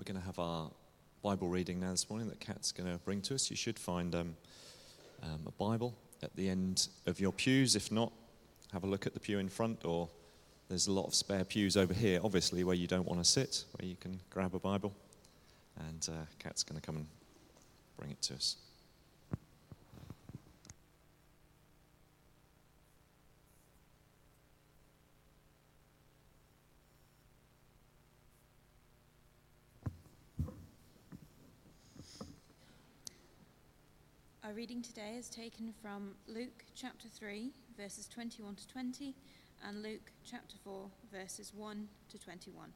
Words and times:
we're 0.00 0.04
going 0.04 0.18
to 0.18 0.24
have 0.24 0.38
our 0.38 0.70
Bible 1.22 1.48
reading 1.48 1.78
now 1.78 1.90
this 1.90 2.08
morning 2.08 2.26
that 2.30 2.40
Kat's 2.40 2.72
going 2.72 2.90
to 2.90 2.96
bring 3.00 3.20
to 3.20 3.34
us. 3.34 3.50
You 3.50 3.56
should 3.56 3.78
find 3.78 4.14
um, 4.14 4.34
um, 5.22 5.40
a 5.46 5.50
Bible 5.50 5.94
at 6.22 6.34
the 6.36 6.48
end 6.48 6.88
of 7.04 7.20
your 7.20 7.32
pews. 7.32 7.76
If 7.76 7.92
not, 7.92 8.10
have 8.72 8.82
a 8.82 8.86
look 8.86 9.06
at 9.06 9.12
the 9.12 9.20
pew 9.20 9.38
in 9.38 9.50
front, 9.50 9.84
or 9.84 10.08
there's 10.70 10.86
a 10.86 10.92
lot 10.92 11.04
of 11.04 11.14
spare 11.14 11.44
pews 11.44 11.76
over 11.76 11.92
here, 11.92 12.18
obviously, 12.24 12.64
where 12.64 12.74
you 12.74 12.86
don't 12.86 13.06
want 13.06 13.22
to 13.22 13.28
sit, 13.28 13.66
where 13.78 13.86
you 13.86 13.94
can 13.94 14.18
grab 14.30 14.54
a 14.54 14.58
Bible. 14.58 14.94
And 15.76 16.08
uh, 16.10 16.24
Kat's 16.38 16.62
going 16.62 16.80
to 16.80 16.86
come 16.86 16.96
and 16.96 17.06
bring 17.98 18.10
it 18.10 18.22
to 18.22 18.36
us. 18.36 18.56
Reading 34.60 34.82
today 34.82 35.14
is 35.16 35.30
taken 35.30 35.72
from 35.80 36.10
Luke 36.28 36.66
chapter 36.74 37.08
3, 37.08 37.50
verses 37.78 38.06
21 38.08 38.56
to 38.56 38.68
20, 38.68 39.14
and 39.66 39.82
Luke 39.82 40.12
chapter 40.22 40.54
4, 40.62 40.84
verses 41.10 41.54
1 41.56 41.88
to 42.10 42.18
21. 42.18 42.68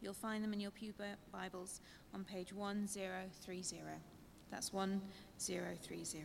You'll 0.00 0.14
find 0.14 0.42
them 0.42 0.54
in 0.54 0.60
your 0.60 0.70
Pew 0.70 0.94
Bibles 1.30 1.82
on 2.14 2.24
page 2.24 2.54
1030. 2.54 3.76
That's 4.50 4.72
1030. 4.72 6.24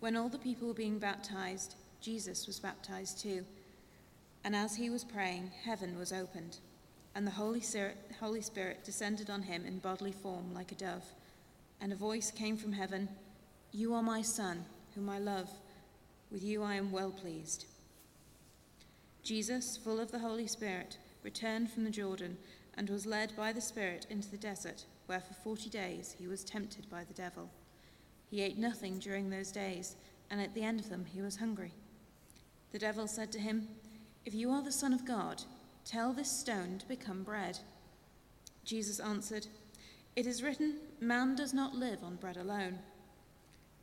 When 0.00 0.16
all 0.16 0.28
the 0.28 0.36
people 0.36 0.68
were 0.68 0.74
being 0.74 0.98
baptized, 0.98 1.76
Jesus 2.02 2.46
was 2.46 2.60
baptized 2.60 3.22
too. 3.22 3.46
And 4.44 4.54
as 4.54 4.76
he 4.76 4.90
was 4.90 5.02
praying, 5.02 5.50
heaven 5.64 5.98
was 5.98 6.12
opened, 6.12 6.58
and 7.14 7.26
the 7.26 7.30
Holy 7.30 7.62
Spirit, 7.62 7.96
Holy 8.20 8.42
Spirit 8.42 8.84
descended 8.84 9.30
on 9.30 9.40
him 9.44 9.64
in 9.64 9.78
bodily 9.78 10.12
form 10.12 10.52
like 10.52 10.70
a 10.70 10.74
dove 10.74 11.14
and 11.84 11.92
a 11.92 11.96
voice 11.96 12.30
came 12.30 12.56
from 12.56 12.72
heaven 12.72 13.10
You 13.70 13.92
are 13.92 14.02
my 14.02 14.22
Son, 14.22 14.64
whom 14.94 15.10
I 15.10 15.18
love. 15.18 15.50
With 16.32 16.42
you 16.42 16.62
I 16.62 16.76
am 16.76 16.90
well 16.90 17.10
pleased. 17.10 17.66
Jesus, 19.22 19.76
full 19.76 20.00
of 20.00 20.10
the 20.10 20.20
Holy 20.20 20.46
Spirit, 20.46 20.96
returned 21.22 21.70
from 21.70 21.84
the 21.84 21.90
Jordan 21.90 22.38
and 22.74 22.88
was 22.88 23.04
led 23.04 23.36
by 23.36 23.52
the 23.52 23.60
Spirit 23.60 24.06
into 24.08 24.30
the 24.30 24.38
desert, 24.38 24.86
where 25.04 25.20
for 25.20 25.34
forty 25.34 25.68
days 25.68 26.16
he 26.18 26.26
was 26.26 26.42
tempted 26.42 26.88
by 26.88 27.04
the 27.04 27.12
devil. 27.12 27.50
He 28.30 28.40
ate 28.40 28.56
nothing 28.56 28.98
during 28.98 29.28
those 29.28 29.52
days, 29.52 29.94
and 30.30 30.40
at 30.40 30.54
the 30.54 30.62
end 30.62 30.80
of 30.80 30.88
them 30.88 31.04
he 31.04 31.20
was 31.20 31.36
hungry. 31.36 31.72
The 32.72 32.78
devil 32.78 33.06
said 33.06 33.30
to 33.32 33.38
him, 33.38 33.68
If 34.24 34.32
you 34.32 34.50
are 34.52 34.62
the 34.62 34.72
Son 34.72 34.94
of 34.94 35.04
God, 35.04 35.42
tell 35.84 36.14
this 36.14 36.32
stone 36.32 36.78
to 36.78 36.88
become 36.88 37.24
bread. 37.24 37.58
Jesus 38.64 39.00
answered, 39.00 39.48
it 40.16 40.28
is 40.28 40.44
written, 40.44 40.76
Man 41.04 41.36
does 41.36 41.52
not 41.52 41.74
live 41.74 42.02
on 42.02 42.16
bread 42.16 42.38
alone. 42.38 42.78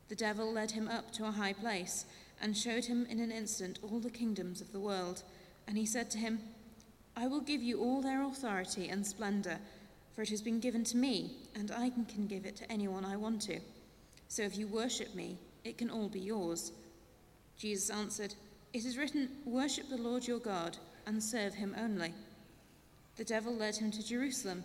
The 0.08 0.16
devil 0.16 0.52
led 0.52 0.72
him 0.72 0.88
up 0.88 1.12
to 1.12 1.24
a 1.24 1.30
high 1.30 1.52
place 1.52 2.04
and 2.40 2.56
showed 2.56 2.86
him 2.86 3.06
in 3.08 3.20
an 3.20 3.30
instant 3.30 3.78
all 3.80 4.00
the 4.00 4.10
kingdoms 4.10 4.60
of 4.60 4.72
the 4.72 4.80
world. 4.80 5.22
And 5.68 5.78
he 5.78 5.86
said 5.86 6.10
to 6.10 6.18
him, 6.18 6.40
I 7.16 7.28
will 7.28 7.40
give 7.40 7.62
you 7.62 7.80
all 7.80 8.02
their 8.02 8.24
authority 8.24 8.88
and 8.88 9.06
splendor, 9.06 9.58
for 10.16 10.22
it 10.22 10.30
has 10.30 10.42
been 10.42 10.58
given 10.58 10.82
to 10.82 10.96
me, 10.96 11.36
and 11.54 11.70
I 11.70 11.90
can 11.90 12.26
give 12.26 12.44
it 12.44 12.56
to 12.56 12.72
anyone 12.72 13.04
I 13.04 13.16
want 13.16 13.42
to. 13.42 13.60
So 14.26 14.42
if 14.42 14.58
you 14.58 14.66
worship 14.66 15.14
me, 15.14 15.38
it 15.62 15.78
can 15.78 15.90
all 15.90 16.08
be 16.08 16.18
yours. 16.18 16.72
Jesus 17.56 17.88
answered, 17.88 18.34
It 18.72 18.84
is 18.84 18.98
written, 18.98 19.28
Worship 19.44 19.88
the 19.88 19.96
Lord 19.96 20.26
your 20.26 20.40
God 20.40 20.76
and 21.06 21.22
serve 21.22 21.54
him 21.54 21.76
only. 21.78 22.14
The 23.16 23.24
devil 23.24 23.54
led 23.54 23.76
him 23.76 23.92
to 23.92 24.04
Jerusalem 24.04 24.64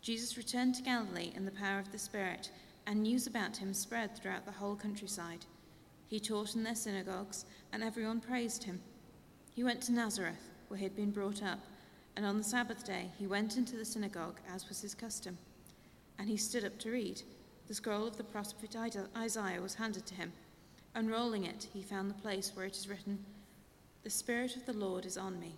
Jesus 0.00 0.38
returned 0.38 0.74
to 0.76 0.82
Galilee 0.82 1.32
in 1.34 1.44
the 1.44 1.50
power 1.50 1.78
of 1.78 1.92
the 1.92 1.98
Spirit, 1.98 2.50
and 2.86 3.02
news 3.02 3.26
about 3.26 3.58
him 3.58 3.74
spread 3.74 4.16
throughout 4.16 4.46
the 4.46 4.52
whole 4.52 4.74
countryside. 4.74 5.44
He 6.08 6.18
taught 6.18 6.54
in 6.54 6.62
their 6.62 6.74
synagogues, 6.74 7.44
and 7.72 7.82
everyone 7.82 8.20
praised 8.20 8.64
him. 8.64 8.80
He 9.52 9.62
went 9.62 9.82
to 9.82 9.92
Nazareth, 9.92 10.50
where 10.68 10.78
he 10.78 10.84
had 10.84 10.96
been 10.96 11.10
brought 11.10 11.42
up, 11.42 11.60
and 12.16 12.24
on 12.24 12.38
the 12.38 12.44
Sabbath 12.44 12.84
day 12.84 13.10
he 13.18 13.26
went 13.26 13.58
into 13.58 13.76
the 13.76 13.84
synagogue, 13.84 14.40
as 14.52 14.68
was 14.68 14.80
his 14.80 14.94
custom. 14.94 15.36
And 16.18 16.28
he 16.28 16.36
stood 16.38 16.64
up 16.64 16.78
to 16.78 16.90
read. 16.90 17.22
The 17.68 17.74
scroll 17.74 18.06
of 18.06 18.16
the 18.16 18.24
prophet 18.24 18.74
Isaiah 19.16 19.60
was 19.60 19.74
handed 19.74 20.06
to 20.06 20.14
him. 20.14 20.32
Unrolling 20.94 21.44
it, 21.44 21.68
he 21.72 21.82
found 21.82 22.10
the 22.10 22.14
place 22.14 22.52
where 22.54 22.66
it 22.66 22.76
is 22.76 22.88
written, 22.88 23.24
The 24.02 24.10
Spirit 24.10 24.56
of 24.56 24.64
the 24.64 24.72
Lord 24.72 25.04
is 25.04 25.18
on 25.18 25.38
me, 25.38 25.56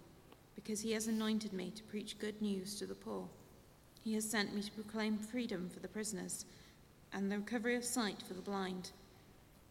because 0.57 0.81
he 0.81 0.93
has 0.93 1.07
anointed 1.07 1.53
me 1.53 1.71
to 1.71 1.83
preach 1.85 2.19
good 2.19 2.43
news 2.43 2.75
to 2.81 2.87
the 2.87 2.95
poor. 2.95 3.29
He 4.05 4.15
has 4.15 4.29
sent 4.29 4.55
me 4.55 4.63
to 4.63 4.71
proclaim 4.73 5.17
freedom 5.17 5.71
for 5.73 5.81
the 5.81 5.89
prisoners 5.89 6.45
and 7.13 7.31
the 7.31 7.39
recovery 7.39 7.77
of 7.77 7.85
sight 7.85 8.23
for 8.27 8.35
the 8.35 8.41
blind, 8.41 8.91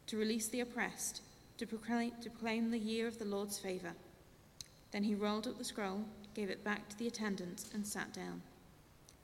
to 0.07 0.17
release 0.17 0.47
the 0.47 0.61
oppressed, 0.61 1.21
to 1.57 1.65
proclaim, 1.65 2.11
to 2.21 2.29
proclaim 2.29 2.71
the 2.71 2.79
year 2.79 3.07
of 3.07 3.19
the 3.19 3.25
Lord's 3.25 3.59
favour. 3.59 3.93
Then 4.91 5.03
he 5.03 5.15
rolled 5.15 5.47
up 5.47 5.57
the 5.57 5.63
scroll, 5.63 6.05
gave 6.33 6.49
it 6.49 6.63
back 6.63 6.87
to 6.89 6.97
the 6.97 7.07
attendants, 7.07 7.69
and 7.73 7.85
sat 7.85 8.13
down. 8.13 8.41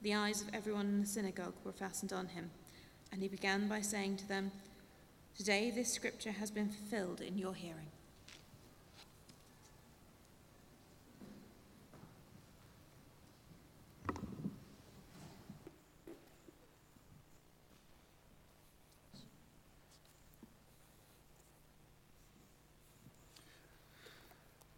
The 0.01 0.13
eyes 0.13 0.41
of 0.41 0.50
everyone 0.53 0.88
in 0.88 1.01
the 1.01 1.07
synagogue 1.07 1.56
were 1.63 1.72
fastened 1.72 2.13
on 2.13 2.28
him, 2.28 2.50
and 3.12 3.22
he 3.22 3.28
began 3.28 3.68
by 3.68 3.81
saying 3.81 4.18
to 4.18 4.28
them, 4.28 4.51
Today 5.38 5.72
this 5.72 5.94
scripture 5.94 6.31
has 6.31 6.51
been 6.51 6.69
fulfilled 6.69 7.22
in 7.22 7.38
your 7.38 7.53
hearing. 7.53 7.91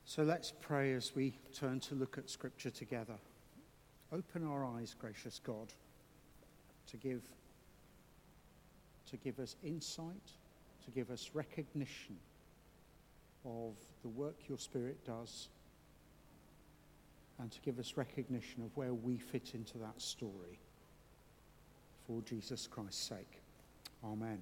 So 0.10 0.24
let's 0.24 0.52
pray 0.60 0.94
as 0.94 1.16
we 1.16 1.36
turn 1.54 1.80
to 1.82 1.94
look 1.94 2.18
at 2.18 2.32
Scripture 2.32 2.72
together. 2.72 3.14
Open 4.12 4.44
our 4.44 4.66
eyes, 4.66 4.96
gracious 5.00 5.40
God, 5.46 5.72
to 6.88 6.98
give, 6.98 7.22
to 9.12 9.18
give 9.18 9.38
us 9.38 9.56
insight, 9.64 10.32
to 10.84 10.90
give 10.90 11.12
us 11.12 11.30
recognition 11.36 12.18
of 13.46 13.76
the 14.02 14.08
work 14.08 14.34
your 14.48 14.58
Spirit 14.58 14.98
does, 15.06 15.50
and 17.38 17.52
to 17.52 17.60
give 17.60 17.78
us 17.78 17.94
recognition 17.96 18.64
of 18.64 18.76
where 18.76 18.96
we 18.96 19.20
fit 19.20 19.52
into 19.54 19.78
that 19.78 20.02
story. 20.02 20.58
For 22.08 22.24
Jesus 22.24 22.66
Christ's 22.66 23.10
sake. 23.10 23.42
Amen. 24.04 24.40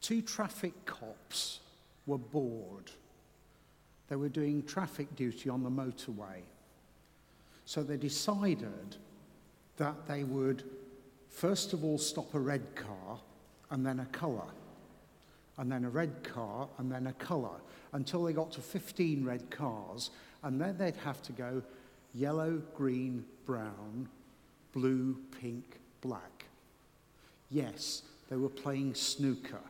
Two 0.00 0.22
traffic 0.22 0.72
cops 0.86 1.60
were 2.08 2.18
bored. 2.18 2.90
They 4.08 4.16
were 4.16 4.30
doing 4.30 4.64
traffic 4.64 5.14
duty 5.14 5.50
on 5.50 5.62
the 5.62 5.70
motorway. 5.70 6.40
So 7.66 7.82
they 7.82 7.98
decided 7.98 8.96
that 9.76 10.08
they 10.08 10.24
would 10.24 10.64
first 11.28 11.74
of 11.74 11.84
all 11.84 11.98
stop 11.98 12.34
a 12.34 12.40
red 12.40 12.74
car 12.74 13.20
and 13.70 13.84
then 13.84 14.00
a 14.00 14.06
colour, 14.06 14.48
and 15.58 15.70
then 15.70 15.84
a 15.84 15.90
red 15.90 16.24
car 16.24 16.68
and 16.78 16.90
then 16.90 17.06
a 17.06 17.12
colour 17.12 17.60
until 17.92 18.24
they 18.24 18.32
got 18.32 18.50
to 18.52 18.62
15 18.62 19.24
red 19.24 19.50
cars, 19.50 20.10
and 20.42 20.60
then 20.60 20.76
they'd 20.78 20.96
have 20.96 21.22
to 21.22 21.32
go 21.32 21.62
yellow, 22.14 22.62
green, 22.74 23.24
brown, 23.44 24.08
blue, 24.72 25.18
pink, 25.40 25.78
black. 26.00 26.46
Yes, 27.50 28.02
they 28.30 28.36
were 28.36 28.48
playing 28.48 28.94
snooker 28.94 29.60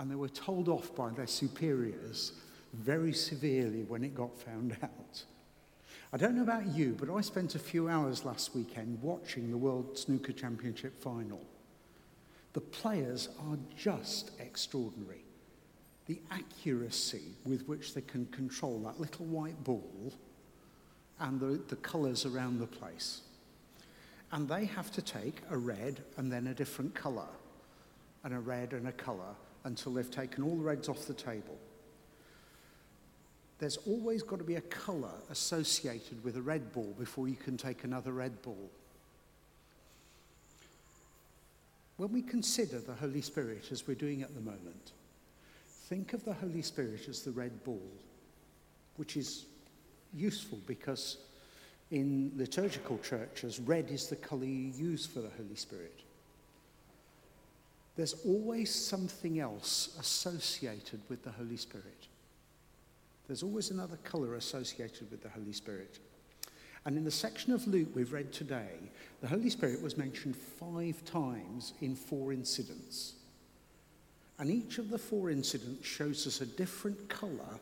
and 0.00 0.10
they 0.10 0.14
were 0.14 0.30
told 0.30 0.66
off 0.66 0.94
by 0.96 1.10
their 1.10 1.26
superiors 1.26 2.32
very 2.72 3.12
severely 3.12 3.82
when 3.82 4.02
it 4.02 4.14
got 4.14 4.36
found 4.38 4.74
out. 4.82 5.24
I 6.10 6.16
don't 6.16 6.34
know 6.34 6.42
about 6.42 6.66
you, 6.68 6.96
but 6.98 7.14
I 7.14 7.20
spent 7.20 7.54
a 7.54 7.58
few 7.58 7.86
hours 7.86 8.24
last 8.24 8.54
weekend 8.54 9.02
watching 9.02 9.50
the 9.50 9.58
World 9.58 9.98
Snooker 9.98 10.32
Championship 10.32 10.98
final. 10.98 11.44
The 12.54 12.62
players 12.62 13.28
are 13.46 13.58
just 13.76 14.30
extraordinary. 14.40 15.22
The 16.06 16.18
accuracy 16.30 17.34
with 17.44 17.68
which 17.68 17.92
they 17.92 18.00
can 18.00 18.24
control 18.26 18.78
that 18.80 18.98
little 18.98 19.26
white 19.26 19.62
ball 19.62 20.14
and 21.18 21.38
the, 21.38 21.60
the 21.68 21.76
colours 21.76 22.24
around 22.24 22.58
the 22.58 22.66
place. 22.66 23.20
And 24.32 24.48
they 24.48 24.64
have 24.64 24.90
to 24.92 25.02
take 25.02 25.42
a 25.50 25.58
red 25.58 26.00
and 26.16 26.32
then 26.32 26.46
a 26.46 26.54
different 26.54 26.94
colour, 26.94 27.28
and 28.24 28.32
a 28.32 28.40
red 28.40 28.72
and 28.72 28.88
a 28.88 28.92
colour, 28.92 29.34
until 29.64 29.92
they've 29.92 30.10
taken 30.10 30.42
all 30.42 30.56
the 30.56 30.62
reds 30.62 30.88
off 30.88 31.06
the 31.06 31.14
table. 31.14 31.58
There's 33.58 33.76
always 33.86 34.22
got 34.22 34.38
to 34.38 34.44
be 34.44 34.54
a 34.54 34.62
colour 34.62 35.12
associated 35.30 36.24
with 36.24 36.36
a 36.36 36.42
red 36.42 36.72
ball 36.72 36.94
before 36.98 37.28
you 37.28 37.36
can 37.36 37.58
take 37.58 37.84
another 37.84 38.12
red 38.12 38.40
ball. 38.42 38.70
When 41.98 42.12
we 42.12 42.22
consider 42.22 42.78
the 42.78 42.94
Holy 42.94 43.20
Spirit 43.20 43.68
as 43.70 43.86
we're 43.86 43.94
doing 43.94 44.22
at 44.22 44.34
the 44.34 44.40
moment, 44.40 44.92
think 45.68 46.14
of 46.14 46.24
the 46.24 46.32
Holy 46.32 46.62
Spirit 46.62 47.06
as 47.10 47.20
the 47.20 47.32
red 47.32 47.62
ball, 47.62 47.82
which 48.96 49.18
is 49.18 49.44
useful 50.14 50.58
because 50.66 51.18
in 51.90 52.32
liturgical 52.36 52.98
churches, 52.98 53.60
red 53.60 53.90
is 53.90 54.06
the 54.06 54.16
colour 54.16 54.46
you 54.46 54.72
use 54.72 55.04
for 55.04 55.20
the 55.20 55.30
Holy 55.36 55.56
Spirit. 55.56 56.00
There's 58.00 58.24
always 58.24 58.74
something 58.74 59.40
else 59.40 59.94
associated 60.00 61.00
with 61.10 61.22
the 61.22 61.32
Holy 61.32 61.58
Spirit. 61.58 62.06
There's 63.26 63.42
always 63.42 63.70
another 63.70 63.98
colour 64.04 64.36
associated 64.36 65.10
with 65.10 65.22
the 65.22 65.28
Holy 65.28 65.52
Spirit. 65.52 65.98
And 66.86 66.96
in 66.96 67.04
the 67.04 67.10
section 67.10 67.52
of 67.52 67.68
Luke 67.68 67.90
we've 67.94 68.14
read 68.14 68.32
today, 68.32 68.70
the 69.20 69.28
Holy 69.28 69.50
Spirit 69.50 69.82
was 69.82 69.98
mentioned 69.98 70.34
five 70.34 71.04
times 71.04 71.74
in 71.82 71.94
four 71.94 72.32
incidents. 72.32 73.16
And 74.38 74.50
each 74.50 74.78
of 74.78 74.88
the 74.88 74.96
four 74.96 75.28
incidents 75.28 75.86
shows 75.86 76.26
us 76.26 76.40
a 76.40 76.46
different 76.46 77.10
colour, 77.10 77.58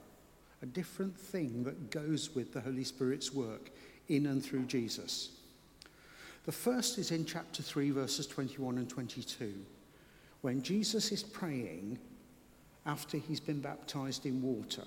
a 0.63 0.67
different 0.67 1.19
thing 1.19 1.65
that 1.65 1.91
goes 1.91 2.37
with 2.37 2.53
the 2.53 2.61
Holy 2.61 2.85
Spirit's 2.85 3.35
work 3.35 3.71
in 4.07 4.27
and 4.27 4.41
through 4.41 4.67
Jesus. 4.67 5.31
The 6.45 6.53
first 6.53 6.97
is 6.97 7.11
in 7.11 7.25
chapter 7.25 7.61
3, 7.61 7.91
verses 7.91 8.29
21 8.29 8.79
and 8.79 8.89
22, 8.89 9.53
when 10.43 10.63
Jesus 10.63 11.13
is 11.13 11.23
praying 11.23 11.99
after 12.87 13.19
he's 13.19 13.41
been 13.41 13.61
baptized 13.61 14.27
in 14.27 14.43
water. 14.43 14.87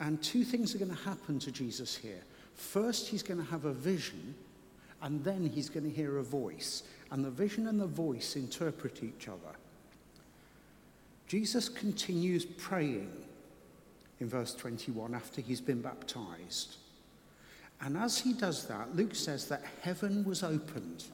And 0.00 0.22
two 0.22 0.44
things 0.44 0.74
are 0.74 0.78
going 0.78 0.94
to 0.94 1.04
happen 1.04 1.38
to 1.40 1.50
Jesus 1.50 1.96
here. 1.96 2.22
First, 2.54 3.08
he's 3.08 3.22
going 3.22 3.42
to 3.42 3.50
have 3.50 3.64
a 3.64 3.72
vision, 3.72 4.34
and 5.02 5.22
then 5.24 5.48
he's 5.48 5.68
going 5.68 5.84
to 5.84 5.94
hear 5.94 6.18
a 6.18 6.22
voice. 6.22 6.82
And 7.10 7.24
the 7.24 7.30
vision 7.30 7.68
and 7.68 7.80
the 7.80 7.86
voice 7.86 8.36
interpret 8.36 9.02
each 9.02 9.28
other. 9.28 9.56
Jesus 11.26 11.68
continues 11.68 12.44
praying 12.44 13.10
in 14.20 14.28
verse 14.28 14.54
21 14.54 15.14
after 15.14 15.40
he's 15.40 15.60
been 15.60 15.80
baptized. 15.80 16.76
And 17.80 17.96
as 17.96 18.18
he 18.18 18.32
does 18.32 18.66
that, 18.66 18.94
Luke 18.94 19.14
says 19.14 19.48
that 19.48 19.62
heaven 19.82 20.24
was 20.24 20.42
opened. 20.42 21.04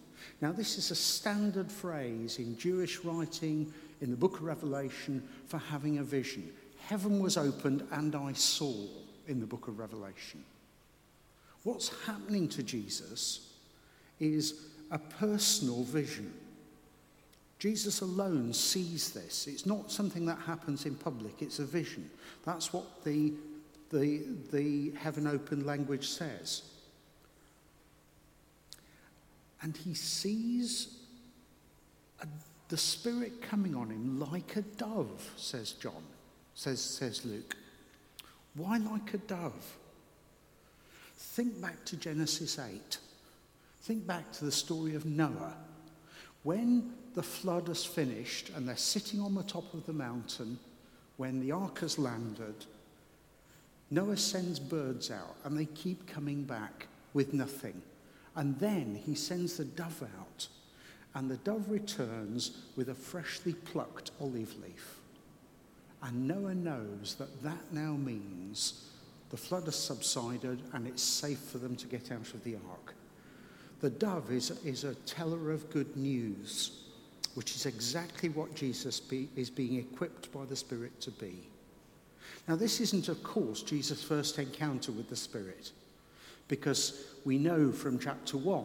Now, 0.40 0.52
this 0.52 0.78
is 0.78 0.90
a 0.90 0.94
standard 0.94 1.70
phrase 1.70 2.38
in 2.38 2.56
Jewish 2.58 3.04
writing 3.04 3.72
in 4.00 4.10
the 4.10 4.16
book 4.16 4.36
of 4.36 4.42
Revelation 4.42 5.22
for 5.46 5.58
having 5.58 5.98
a 5.98 6.02
vision. 6.02 6.50
Heaven 6.86 7.20
was 7.20 7.36
opened 7.36 7.86
and 7.92 8.14
I 8.14 8.32
saw 8.32 8.74
in 9.26 9.40
the 9.40 9.46
book 9.46 9.68
of 9.68 9.78
Revelation. 9.78 10.44
What's 11.62 11.90
happening 12.06 12.48
to 12.48 12.62
Jesus 12.62 13.52
is 14.18 14.54
a 14.90 14.98
personal 14.98 15.84
vision. 15.84 16.32
Jesus 17.58 18.00
alone 18.00 18.54
sees 18.54 19.10
this. 19.12 19.46
It's 19.46 19.66
not 19.66 19.92
something 19.92 20.24
that 20.26 20.38
happens 20.38 20.86
in 20.86 20.94
public, 20.94 21.42
it's 21.42 21.58
a 21.58 21.64
vision. 21.64 22.10
That's 22.44 22.72
what 22.72 23.04
the, 23.04 23.34
the, 23.90 24.22
the 24.50 24.92
heaven 24.98 25.26
open 25.26 25.66
language 25.66 26.08
says. 26.08 26.62
And 29.62 29.76
he 29.76 29.94
sees 29.94 30.96
a, 32.20 32.26
the 32.68 32.76
Spirit 32.76 33.42
coming 33.42 33.74
on 33.74 33.90
him 33.90 34.18
like 34.18 34.56
a 34.56 34.62
dove, 34.62 35.32
says 35.36 35.72
John 35.72 36.02
says, 36.60 36.80
says 36.80 37.24
Luke. 37.24 37.56
Why 38.54 38.76
like 38.76 39.14
a 39.14 39.18
dove? 39.18 39.76
Think 41.16 41.60
back 41.60 41.84
to 41.86 41.96
Genesis 41.96 42.58
8. 42.58 42.98
Think 43.82 44.06
back 44.06 44.30
to 44.32 44.44
the 44.44 44.52
story 44.52 44.94
of 44.94 45.06
Noah. 45.06 45.54
When 46.42 46.92
the 47.14 47.22
flood 47.22 47.68
has 47.68 47.84
finished 47.84 48.50
and 48.54 48.68
they're 48.68 48.76
sitting 48.76 49.20
on 49.20 49.34
the 49.34 49.42
top 49.42 49.72
of 49.72 49.86
the 49.86 49.92
mountain, 49.94 50.58
when 51.16 51.40
the 51.40 51.52
ark 51.52 51.78
has 51.80 51.98
landed, 51.98 52.66
Noah 53.90 54.18
sends 54.18 54.58
birds 54.60 55.10
out 55.10 55.36
and 55.44 55.58
they 55.58 55.64
keep 55.64 56.06
coming 56.06 56.42
back 56.42 56.88
with 57.14 57.32
nothing. 57.32 57.80
And 58.36 58.58
then 58.58 59.00
he 59.04 59.14
sends 59.14 59.56
the 59.56 59.64
dove 59.64 60.02
out, 60.18 60.48
and 61.14 61.30
the 61.30 61.36
dove 61.38 61.70
returns 61.70 62.52
with 62.76 62.88
a 62.88 62.94
freshly 62.94 63.54
plucked 63.54 64.12
olive 64.20 64.54
leaf. 64.62 65.00
And 66.02 66.26
Noah 66.26 66.54
knows 66.54 67.16
that 67.18 67.42
that 67.42 67.72
now 67.72 67.92
means 67.92 68.88
the 69.30 69.36
flood 69.36 69.64
has 69.64 69.76
subsided 69.76 70.62
and 70.72 70.86
it's 70.86 71.02
safe 71.02 71.38
for 71.38 71.58
them 71.58 71.76
to 71.76 71.86
get 71.86 72.10
out 72.10 72.32
of 72.34 72.42
the 72.42 72.56
ark. 72.70 72.94
The 73.80 73.90
dove 73.90 74.30
is, 74.30 74.50
is 74.64 74.84
a 74.84 74.94
teller 74.94 75.50
of 75.50 75.70
good 75.70 75.96
news, 75.96 76.84
which 77.34 77.54
is 77.54 77.66
exactly 77.66 78.28
what 78.28 78.54
Jesus 78.54 79.00
be, 79.00 79.28
is 79.36 79.50
being 79.50 79.78
equipped 79.78 80.32
by 80.32 80.44
the 80.44 80.56
Spirit 80.56 81.00
to 81.02 81.10
be. 81.12 81.48
Now, 82.48 82.56
this 82.56 82.80
isn't, 82.80 83.08
of 83.08 83.22
course, 83.22 83.62
Jesus' 83.62 84.02
first 84.02 84.38
encounter 84.38 84.92
with 84.92 85.08
the 85.08 85.16
Spirit, 85.16 85.72
because 86.50 87.04
we 87.24 87.38
know 87.38 87.70
from 87.70 87.98
chapter 87.98 88.36
1 88.36 88.64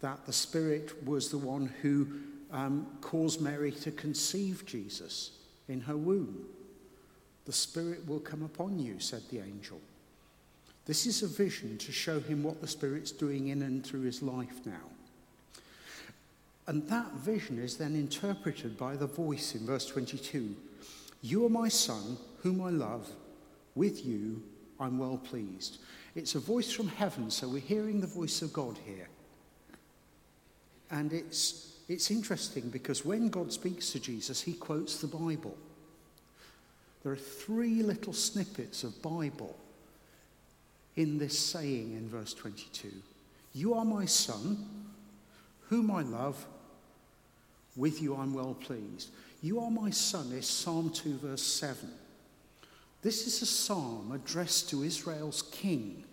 that 0.00 0.24
the 0.24 0.32
Spirit 0.32 1.04
was 1.04 1.28
the 1.28 1.36
one 1.36 1.66
who 1.82 2.06
um, 2.52 2.86
caused 3.00 3.42
Mary 3.42 3.72
to 3.72 3.90
conceive 3.90 4.64
Jesus 4.64 5.32
in 5.68 5.80
her 5.82 5.96
womb. 5.96 6.46
The 7.44 7.52
Spirit 7.52 8.06
will 8.08 8.20
come 8.20 8.42
upon 8.42 8.78
you, 8.78 9.00
said 9.00 9.22
the 9.30 9.40
angel. 9.40 9.80
This 10.86 11.06
is 11.06 11.22
a 11.22 11.26
vision 11.26 11.76
to 11.78 11.92
show 11.92 12.20
him 12.20 12.44
what 12.44 12.60
the 12.60 12.68
Spirit's 12.68 13.10
doing 13.10 13.48
in 13.48 13.62
and 13.62 13.84
through 13.84 14.02
his 14.02 14.22
life 14.22 14.64
now. 14.64 14.88
And 16.68 16.86
that 16.88 17.12
vision 17.14 17.58
is 17.58 17.76
then 17.76 17.96
interpreted 17.96 18.78
by 18.78 18.94
the 18.94 19.06
voice 19.08 19.56
in 19.56 19.66
verse 19.66 19.86
22 19.86 20.54
You 21.20 21.44
are 21.44 21.50
my 21.50 21.68
son, 21.68 22.16
whom 22.42 22.62
I 22.62 22.70
love. 22.70 23.10
With 23.74 24.06
you 24.06 24.42
I'm 24.78 24.98
well 24.98 25.18
pleased. 25.18 25.78
It's 26.20 26.34
a 26.34 26.38
voice 26.38 26.70
from 26.70 26.88
heaven, 26.88 27.30
so 27.30 27.48
we're 27.48 27.60
hearing 27.60 28.02
the 28.02 28.06
voice 28.06 28.42
of 28.42 28.52
God 28.52 28.76
here. 28.84 29.08
And 30.90 31.14
it's 31.14 31.78
it's 31.88 32.10
interesting 32.10 32.68
because 32.68 33.06
when 33.06 33.30
God 33.30 33.50
speaks 33.50 33.90
to 33.92 34.00
Jesus, 34.00 34.42
he 34.42 34.52
quotes 34.52 35.00
the 35.00 35.06
Bible. 35.06 35.56
There 37.02 37.10
are 37.10 37.16
three 37.16 37.82
little 37.82 38.12
snippets 38.12 38.84
of 38.84 39.00
Bible 39.00 39.56
in 40.94 41.16
this 41.16 41.38
saying 41.38 41.92
in 41.94 42.06
verse 42.10 42.34
22 42.34 42.92
You 43.54 43.72
are 43.72 43.86
my 43.86 44.04
son, 44.04 44.68
whom 45.70 45.90
I 45.90 46.02
love, 46.02 46.44
with 47.76 48.02
you 48.02 48.14
I'm 48.14 48.34
well 48.34 48.52
pleased. 48.60 49.08
You 49.40 49.60
are 49.60 49.70
my 49.70 49.88
son 49.88 50.32
is 50.32 50.46
Psalm 50.46 50.90
2, 50.90 51.16
verse 51.16 51.42
7. 51.42 51.90
This 53.00 53.26
is 53.26 53.40
a 53.40 53.46
psalm 53.46 54.12
addressed 54.12 54.68
to 54.68 54.82
Israel's 54.82 55.40
king. 55.40 56.04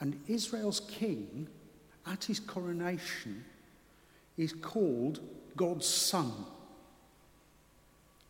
And 0.00 0.20
Israel's 0.28 0.80
king, 0.80 1.48
at 2.06 2.24
his 2.24 2.40
coronation, 2.40 3.44
is 4.36 4.52
called 4.52 5.20
God's 5.56 5.86
Son. 5.86 6.32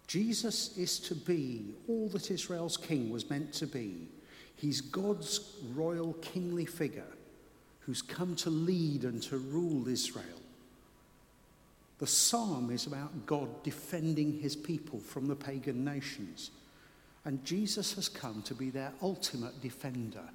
Jesus 0.07 0.77
is 0.79 0.99
to 1.01 1.15
be 1.15 1.75
all 1.87 2.09
that 2.09 2.31
Israel's 2.31 2.79
king 2.79 3.11
was 3.11 3.29
meant 3.29 3.53
to 3.55 3.67
be. 3.67 4.09
He's 4.57 4.81
God's 4.81 5.57
royal 5.75 6.15
kingly 6.15 6.65
figure 6.65 7.13
who's 7.81 8.03
come 8.03 8.35
to 8.37 8.51
lead 8.51 9.05
and 9.05 9.23
to 9.23 9.39
rule 9.39 9.87
Israel. 9.89 10.25
The 11.99 12.07
psalm 12.07 12.71
is 12.71 12.87
about 12.87 13.27
God 13.27 13.63
defending 13.63 14.39
his 14.39 14.57
people 14.57 14.99
from 14.99 15.27
the 15.27 15.37
pagan 15.37 15.85
nations. 15.85 16.51
And 17.25 17.45
Jesus 17.45 17.95
has 17.95 18.09
come 18.09 18.43
to 18.43 18.55
be 18.55 18.71
their 18.71 18.93
ultimate 19.03 19.61
defender, 19.61 20.29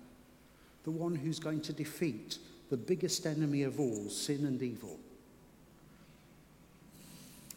the 0.84 0.92
one 0.92 1.16
who's 1.16 1.40
going 1.40 1.62
to 1.62 1.74
defeat 1.74 2.38
the 2.70 2.78
biggest 2.78 3.26
enemy 3.26 3.64
of 3.64 3.80
all, 3.80 4.10
sin 4.10 4.46
and 4.46 4.62
evil. 4.62 5.00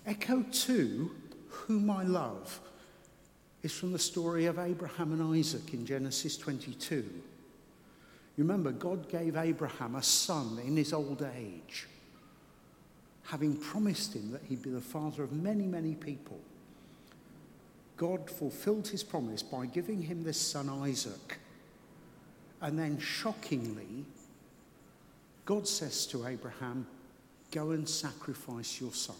Echo 0.06 0.44
2, 0.52 1.10
Whom 1.48 1.90
I 1.90 2.04
Love, 2.04 2.60
is 3.62 3.72
from 3.72 3.92
the 3.92 3.98
story 3.98 4.46
of 4.46 4.58
Abraham 4.58 5.12
and 5.12 5.36
Isaac 5.36 5.74
in 5.74 5.84
Genesis 5.84 6.36
22. 6.36 6.96
You 6.96 8.44
remember, 8.44 8.70
God 8.70 9.08
gave 9.08 9.36
Abraham 9.36 9.96
a 9.96 10.02
son 10.02 10.60
in 10.64 10.76
his 10.76 10.92
old 10.92 11.26
age. 11.36 11.88
having 13.26 13.56
promised 13.56 14.14
him 14.14 14.30
that 14.30 14.42
he'd 14.48 14.62
be 14.62 14.70
the 14.70 14.80
father 14.80 15.22
of 15.22 15.32
many, 15.32 15.66
many 15.66 15.94
people, 15.94 16.38
God 17.96 18.30
fulfilled 18.30 18.86
his 18.88 19.02
promise 19.02 19.42
by 19.42 19.66
giving 19.66 20.02
him 20.02 20.22
this 20.22 20.40
son 20.40 20.68
Isaac. 20.68 21.38
And 22.60 22.78
then, 22.78 22.98
shockingly, 22.98 24.04
God 25.44 25.68
says 25.68 26.06
to 26.06 26.26
Abraham, 26.26 26.86
Go 27.52 27.70
and 27.70 27.88
sacrifice 27.88 28.80
your 28.80 28.92
son. 28.92 29.16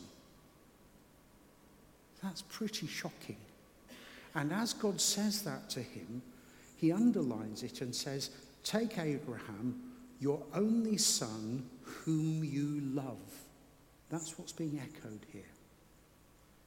That's 2.23 2.43
pretty 2.43 2.87
shocking. 2.87 3.37
And 4.35 4.53
as 4.53 4.73
God 4.73 5.01
says 5.01 5.43
that 5.43 5.71
to 5.71 5.81
him, 5.81 6.23
he 6.77 6.93
underlines 6.93 7.63
it 7.63 7.81
and 7.81 7.95
says, 7.95 8.31
Take 8.65 8.99
Abraham, 8.99 9.81
your 10.21 10.43
only 10.55 10.97
son, 10.97 11.65
whom 11.83 12.43
you 12.45 12.81
love. 12.93 13.17
That's 14.11 14.39
what's 14.39 14.53
being 14.53 14.81
echoed 14.83 15.25
here. 15.33 15.43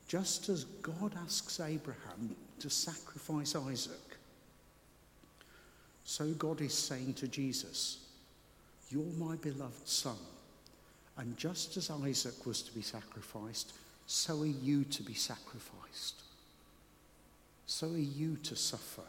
Just 0.08 0.50
as 0.50 0.64
God 0.82 1.14
asks 1.24 1.60
Abraham 1.60 2.36
to 2.60 2.70
sacrifice 2.70 3.56
Isaac, 3.56 4.09
so 6.10 6.26
God 6.40 6.60
is 6.60 6.74
saying 6.74 7.14
to 7.14 7.28
Jesus, 7.28 8.00
You're 8.90 9.14
my 9.20 9.36
beloved 9.36 9.88
son. 9.88 10.18
And 11.18 11.38
just 11.38 11.78
as 11.78 11.92
Isaac 11.92 12.48
was 12.48 12.64
to 12.64 12.74
be 12.74 12.82
sacrificed, 12.82 13.74
so 14.08 14.42
are 14.42 14.48
you 14.48 14.86
to 14.86 15.04
be 15.04 15.14
sacrificed. 15.14 16.24
So 17.68 17.90
are 17.90 17.96
you 17.96 18.38
to 18.38 18.56
suffer. 18.56 19.04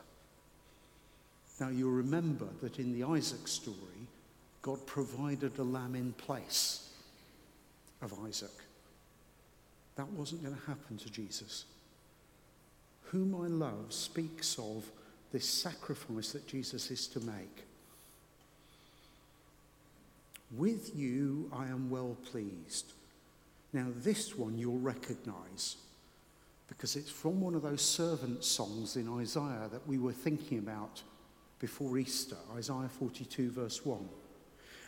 Now, 1.58 1.70
you'll 1.70 1.90
remember 1.90 2.48
that 2.60 2.78
in 2.78 2.92
the 2.92 3.06
Isaac 3.06 3.48
story, 3.48 4.06
God 4.60 4.86
provided 4.86 5.56
a 5.56 5.62
lamb 5.62 5.94
in 5.94 6.12
place 6.12 6.90
of 8.02 8.12
Isaac. 8.26 8.50
That 9.96 10.08
wasn't 10.08 10.42
going 10.42 10.54
to 10.54 10.66
happen 10.66 10.98
to 10.98 11.08
Jesus. 11.08 11.64
Whom 13.04 13.34
I 13.34 13.46
love 13.46 13.86
speaks 13.88 14.58
of 14.58 14.84
this 15.32 15.48
sacrifice 15.48 16.32
that 16.32 16.46
Jesus 16.46 16.90
is 16.90 17.06
to 17.08 17.20
make. 17.20 17.64
With 20.56 20.96
you 20.96 21.50
I 21.54 21.66
am 21.66 21.90
well 21.90 22.16
pleased. 22.30 22.92
Now, 23.72 23.86
this 24.02 24.36
one 24.36 24.58
you'll 24.58 24.80
recognize 24.80 25.76
because 26.68 26.96
it's 26.96 27.10
from 27.10 27.40
one 27.40 27.54
of 27.54 27.62
those 27.62 27.82
servant 27.82 28.44
songs 28.44 28.96
in 28.96 29.08
Isaiah 29.08 29.68
that 29.70 29.86
we 29.86 29.98
were 29.98 30.12
thinking 30.12 30.58
about 30.58 31.02
before 31.60 31.98
Easter, 31.98 32.36
Isaiah 32.56 32.88
42, 32.88 33.50
verse 33.50 33.84
1. 33.84 34.08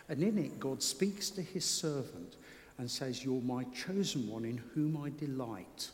And 0.08 0.22
in 0.22 0.38
it, 0.38 0.58
God 0.58 0.82
speaks 0.82 1.30
to 1.30 1.42
his 1.42 1.64
servant 1.64 2.36
and 2.78 2.90
says, 2.90 3.24
You're 3.24 3.42
my 3.42 3.64
chosen 3.64 4.28
one 4.28 4.44
in 4.44 4.58
whom 4.74 4.96
I 4.96 5.10
delight. 5.18 5.90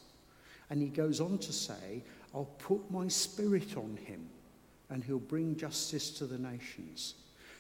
And 0.71 0.81
he 0.81 0.89
goes 0.89 1.21
on 1.21 1.39
to 1.39 1.53
say, 1.53 2.03
I'll 2.35 2.51
put 2.59 2.91
my 2.91 3.09
spirit 3.09 3.77
on 3.77 3.99
him 4.05 4.29
and 4.91 5.05
he'll 5.05 5.19
bring 5.19 5.57
justice 5.57 6.11
to 6.11 6.27
the 6.27 6.39
nations. 6.39 7.15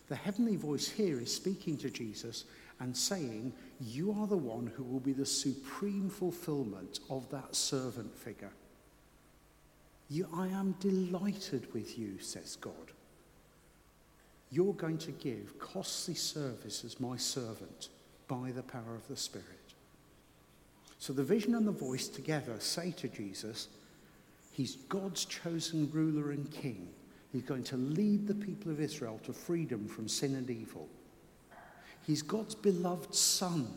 The 0.08 0.16
heavenly 0.16 0.56
voice 0.56 0.88
here 0.88 1.20
is 1.20 1.34
speaking 1.34 1.76
to 1.78 1.90
Jesus 1.90 2.44
and 2.80 2.96
saying, 2.96 3.52
You 3.80 4.12
are 4.18 4.26
the 4.26 4.36
one 4.36 4.72
who 4.74 4.82
will 4.84 5.00
be 5.00 5.12
the 5.12 5.26
supreme 5.26 6.08
fulfillment 6.08 7.00
of 7.10 7.28
that 7.30 7.54
servant 7.54 8.16
figure. 8.16 8.52
You, 10.10 10.26
I 10.34 10.48
am 10.48 10.74
delighted 10.80 11.72
with 11.74 11.98
you, 11.98 12.18
says 12.20 12.56
God. 12.56 12.72
You're 14.50 14.72
going 14.74 14.98
to 14.98 15.12
give 15.12 15.58
costly 15.58 16.14
service 16.14 16.82
as 16.84 16.98
my 16.98 17.18
servant 17.18 17.90
by 18.28 18.50
the 18.50 18.62
power 18.62 18.94
of 18.94 19.06
the 19.08 19.16
Spirit. 19.16 19.44
So 20.98 21.12
the 21.12 21.22
vision 21.22 21.54
and 21.54 21.66
the 21.66 21.72
voice 21.72 22.08
together 22.08 22.54
say 22.58 22.92
to 22.92 23.08
Jesus, 23.08 23.68
He's 24.52 24.76
God's 24.88 25.24
chosen 25.26 25.90
ruler 25.92 26.32
and 26.32 26.50
king. 26.50 26.88
He's 27.32 27.42
going 27.42 27.64
to 27.64 27.76
lead 27.76 28.26
the 28.26 28.34
people 28.34 28.72
of 28.72 28.80
Israel 28.80 29.20
to 29.24 29.32
freedom 29.32 29.86
from 29.86 30.08
sin 30.08 30.34
and 30.34 30.48
evil. 30.48 30.88
He's 32.06 32.22
God's 32.22 32.54
beloved 32.54 33.14
Son 33.14 33.68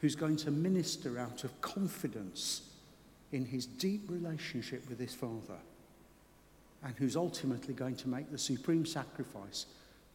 who's 0.00 0.14
going 0.14 0.36
to 0.36 0.50
minister 0.50 1.18
out 1.18 1.44
of 1.44 1.60
confidence 1.60 2.62
in 3.32 3.44
his 3.44 3.66
deep 3.66 4.08
relationship 4.08 4.88
with 4.88 4.98
his 4.98 5.14
Father 5.14 5.58
and 6.84 6.94
who's 6.96 7.16
ultimately 7.16 7.74
going 7.74 7.96
to 7.96 8.08
make 8.08 8.30
the 8.30 8.38
supreme 8.38 8.86
sacrifice 8.86 9.66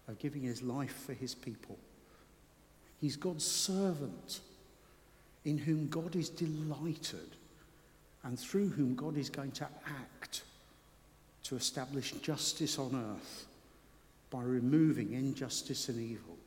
of 0.07 0.17
giving 0.17 0.41
his 0.41 0.61
life 0.63 1.03
for 1.05 1.13
his 1.13 1.35
people. 1.35 1.77
He's 2.99 3.15
God's 3.15 3.45
servant 3.45 4.39
in 5.43 5.57
whom 5.57 5.87
God 5.89 6.15
is 6.15 6.29
delighted 6.29 7.35
and 8.23 8.39
through 8.39 8.69
whom 8.69 8.95
God 8.95 9.17
is 9.17 9.29
going 9.29 9.51
to 9.51 9.67
act 9.87 10.43
to 11.45 11.55
establish 11.55 12.11
justice 12.21 12.79
on 12.79 12.95
earth 13.13 13.45
by 14.31 14.41
removing 14.41 15.13
injustice 15.13 15.89
and 15.89 15.99
evil. 15.99 16.37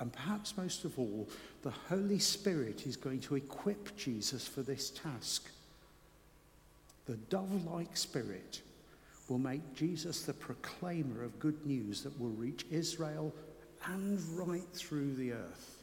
And 0.00 0.12
perhaps 0.12 0.56
most 0.56 0.84
of 0.84 0.98
all, 0.98 1.28
the 1.62 1.72
Holy 1.88 2.18
Spirit 2.18 2.86
is 2.86 2.96
going 2.96 3.20
to 3.20 3.34
equip 3.34 3.96
Jesus 3.96 4.46
for 4.46 4.62
this 4.62 4.90
task. 4.90 5.50
The 7.06 7.16
dove 7.16 7.66
like 7.66 7.96
spirit 7.96 8.62
will 9.28 9.38
make 9.38 9.74
Jesus 9.74 10.22
the 10.22 10.32
proclaimer 10.32 11.22
of 11.22 11.38
good 11.38 11.66
news 11.66 12.02
that 12.02 12.18
will 12.18 12.30
reach 12.30 12.64
Israel 12.70 13.34
and 13.86 14.20
right 14.38 14.68
through 14.72 15.14
the 15.14 15.32
earth. 15.32 15.82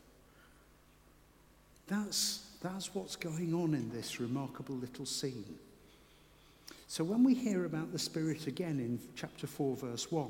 That's, 1.88 2.48
that's 2.62 2.96
what's 2.96 3.16
going 3.16 3.54
on 3.54 3.76
in 3.76 3.92
this 3.92 4.20
remarkable 4.20 4.76
little 4.76 5.06
scene. 5.06 5.60
So 6.88 7.04
when 7.04 7.24
we 7.24 7.34
hear 7.34 7.66
about 7.66 7.92
the 7.92 8.00
Spirit 8.00 8.48
again 8.48 8.80
in 8.80 9.00
chapter 9.16 9.48
4, 9.48 9.76
verse 9.76 10.12
1, 10.12 10.30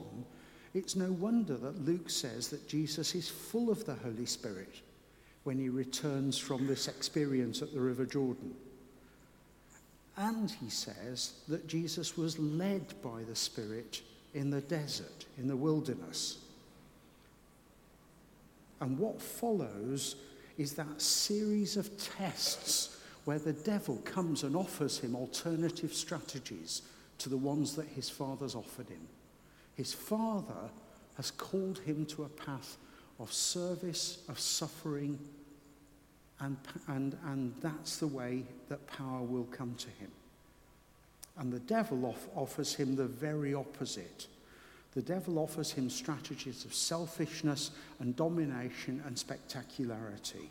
it's 0.73 0.95
no 0.95 1.11
wonder 1.11 1.55
that 1.57 1.85
Luke 1.85 2.09
says 2.09 2.49
that 2.49 2.67
Jesus 2.67 3.15
is 3.15 3.29
full 3.29 3.69
of 3.69 3.85
the 3.85 3.95
Holy 3.95 4.25
Spirit 4.25 4.81
when 5.43 5.57
he 5.57 5.69
returns 5.69 6.37
from 6.37 6.65
this 6.65 6.87
experience 6.87 7.61
at 7.61 7.73
the 7.73 7.79
River 7.79 8.05
Jordan. 8.05 8.53
And 10.17 10.49
he 10.49 10.69
says 10.69 11.33
that 11.47 11.67
Jesus 11.67 12.17
was 12.17 12.39
led 12.39 13.01
by 13.01 13.23
the 13.27 13.35
Spirit 13.35 14.01
in 14.33 14.49
the 14.49 14.61
desert, 14.61 15.25
in 15.37 15.47
the 15.47 15.55
wilderness. 15.55 16.37
And 18.79 18.97
what 18.97 19.21
follows 19.21 20.15
is 20.57 20.73
that 20.73 21.01
series 21.01 21.77
of 21.77 21.89
tests 21.97 22.94
where 23.25 23.39
the 23.39 23.53
devil 23.53 23.97
comes 24.05 24.43
and 24.43 24.55
offers 24.55 24.99
him 24.99 25.15
alternative 25.15 25.93
strategies 25.93 26.83
to 27.17 27.29
the 27.29 27.37
ones 27.37 27.75
that 27.75 27.87
his 27.87 28.09
father's 28.09 28.55
offered 28.55 28.87
him. 28.89 29.07
His 29.75 29.93
father 29.93 30.69
has 31.17 31.31
called 31.31 31.79
him 31.79 32.05
to 32.07 32.23
a 32.23 32.29
path 32.29 32.77
of 33.19 33.31
service, 33.33 34.19
of 34.29 34.39
suffering, 34.39 35.19
and, 36.39 36.57
and, 36.87 37.17
and 37.25 37.53
that's 37.61 37.97
the 37.97 38.07
way 38.07 38.43
that 38.69 38.85
power 38.87 39.21
will 39.21 39.45
come 39.45 39.75
to 39.75 39.89
him. 39.91 40.11
And 41.37 41.51
the 41.51 41.59
devil 41.59 42.05
off, 42.05 42.27
offers 42.35 42.75
him 42.75 42.95
the 42.95 43.05
very 43.05 43.53
opposite. 43.53 44.27
The 44.93 45.01
devil 45.01 45.39
offers 45.39 45.71
him 45.71 45.89
strategies 45.89 46.63
of 46.63 46.73
selfishness 46.73 47.71
and 47.99 48.15
domination 48.15 49.01
and 49.05 49.17
spectacularity. 49.17 50.49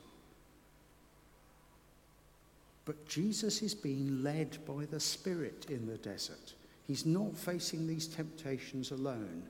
But 2.85 3.09
Jesus 3.09 3.62
is 3.62 3.75
being 3.75 4.23
led 4.23 4.59
by 4.67 4.85
the 4.85 5.00
Spirit 5.00 5.67
in 5.71 5.87
the 5.87 5.97
desert. 5.97 6.55
He's 6.87 7.07
not 7.07 7.37
facing 7.37 7.87
these 7.87 8.07
temptations 8.07 8.91
alone. 8.91 9.43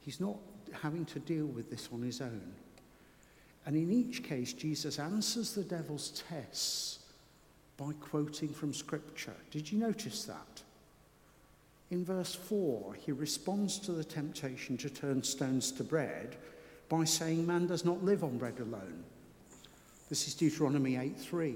He's 0.00 0.20
not 0.20 0.36
having 0.72 1.04
to 1.06 1.20
deal 1.20 1.46
with 1.46 1.70
this 1.70 1.88
on 1.92 2.02
his 2.02 2.20
own. 2.20 2.52
And 3.66 3.76
in 3.76 3.90
each 3.92 4.24
case, 4.24 4.52
Jesus 4.52 4.98
answers 4.98 5.54
the 5.54 5.62
devil's 5.62 6.22
tests 6.28 6.98
by 7.76 7.92
quoting 8.00 8.48
from 8.48 8.74
Scripture. 8.74 9.34
Did 9.50 9.70
you 9.70 9.78
notice 9.78 10.24
that? 10.24 10.62
In 11.90 12.04
verse 12.04 12.34
4, 12.34 12.94
he 12.94 13.12
responds 13.12 13.78
to 13.80 13.92
the 13.92 14.04
temptation 14.04 14.76
to 14.78 14.90
turn 14.90 15.22
stones 15.22 15.70
to 15.72 15.84
bread 15.84 16.36
by 16.88 17.04
saying, 17.04 17.46
Man 17.46 17.66
does 17.66 17.84
not 17.84 18.04
live 18.04 18.24
on 18.24 18.38
bread 18.38 18.58
alone. 18.58 19.04
This 20.08 20.26
is 20.28 20.34
Deuteronomy 20.34 20.96
8 20.96 21.16
3. 21.18 21.54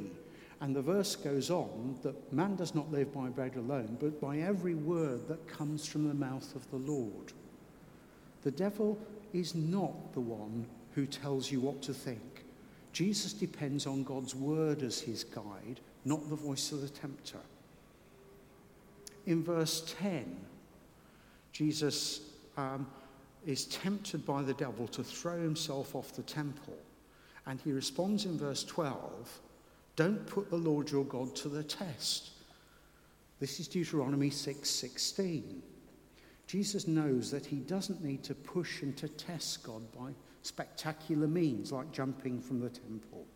And 0.60 0.74
the 0.74 0.82
verse 0.82 1.14
goes 1.14 1.50
on 1.50 1.96
that 2.02 2.32
man 2.32 2.56
does 2.56 2.74
not 2.74 2.90
live 2.90 3.12
by 3.14 3.28
bread 3.28 3.56
alone, 3.56 3.96
but 4.00 4.20
by 4.20 4.38
every 4.38 4.74
word 4.74 5.28
that 5.28 5.46
comes 5.46 5.86
from 5.86 6.08
the 6.08 6.14
mouth 6.14 6.54
of 6.56 6.68
the 6.70 6.76
Lord. 6.76 7.32
The 8.42 8.50
devil 8.50 8.98
is 9.32 9.54
not 9.54 10.12
the 10.14 10.20
one 10.20 10.66
who 10.94 11.06
tells 11.06 11.52
you 11.52 11.60
what 11.60 11.80
to 11.82 11.94
think. 11.94 12.44
Jesus 12.92 13.32
depends 13.32 13.86
on 13.86 14.02
God's 14.02 14.34
word 14.34 14.82
as 14.82 15.00
his 15.00 15.22
guide, 15.22 15.80
not 16.04 16.28
the 16.28 16.36
voice 16.36 16.72
of 16.72 16.80
the 16.80 16.88
tempter. 16.88 17.38
In 19.26 19.44
verse 19.44 19.94
10, 19.98 20.36
Jesus 21.52 22.20
um, 22.56 22.86
is 23.46 23.66
tempted 23.66 24.24
by 24.26 24.42
the 24.42 24.54
devil 24.54 24.88
to 24.88 25.04
throw 25.04 25.40
himself 25.40 25.94
off 25.94 26.12
the 26.12 26.22
temple. 26.22 26.76
And 27.46 27.60
he 27.60 27.72
responds 27.72 28.24
in 28.24 28.36
verse 28.38 28.64
12 28.64 29.40
Don't 29.98 30.24
put 30.28 30.48
the 30.48 30.56
Lord 30.56 30.92
your 30.92 31.04
God 31.04 31.34
to 31.34 31.48
the 31.48 31.64
test. 31.64 32.30
This 33.40 33.58
is 33.58 33.66
Deuteronomy 33.66 34.30
6:16. 34.30 35.60
Jesus 36.46 36.86
knows 36.86 37.32
that 37.32 37.46
he 37.46 37.56
doesn't 37.56 38.04
need 38.04 38.22
to 38.22 38.36
push 38.36 38.80
and 38.82 38.96
to 38.96 39.08
test 39.08 39.64
God 39.64 39.90
by 39.90 40.14
spectacular 40.42 41.26
means 41.26 41.72
like 41.72 41.90
jumping 41.90 42.40
from 42.40 42.60
the 42.60 42.70
temple. 42.70 43.26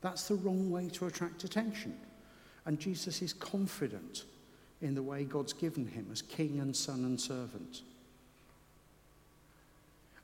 That's 0.00 0.28
the 0.28 0.36
wrong 0.36 0.70
way 0.70 0.90
to 0.90 1.06
attract 1.06 1.42
attention. 1.42 1.98
And 2.66 2.78
Jesus 2.78 3.20
is 3.20 3.32
confident 3.32 4.26
in 4.80 4.94
the 4.94 5.02
way 5.02 5.24
God's 5.24 5.52
given 5.52 5.88
him 5.88 6.06
as 6.12 6.22
king 6.22 6.60
and 6.60 6.76
son 6.76 7.04
and 7.04 7.20
servant. 7.20 7.82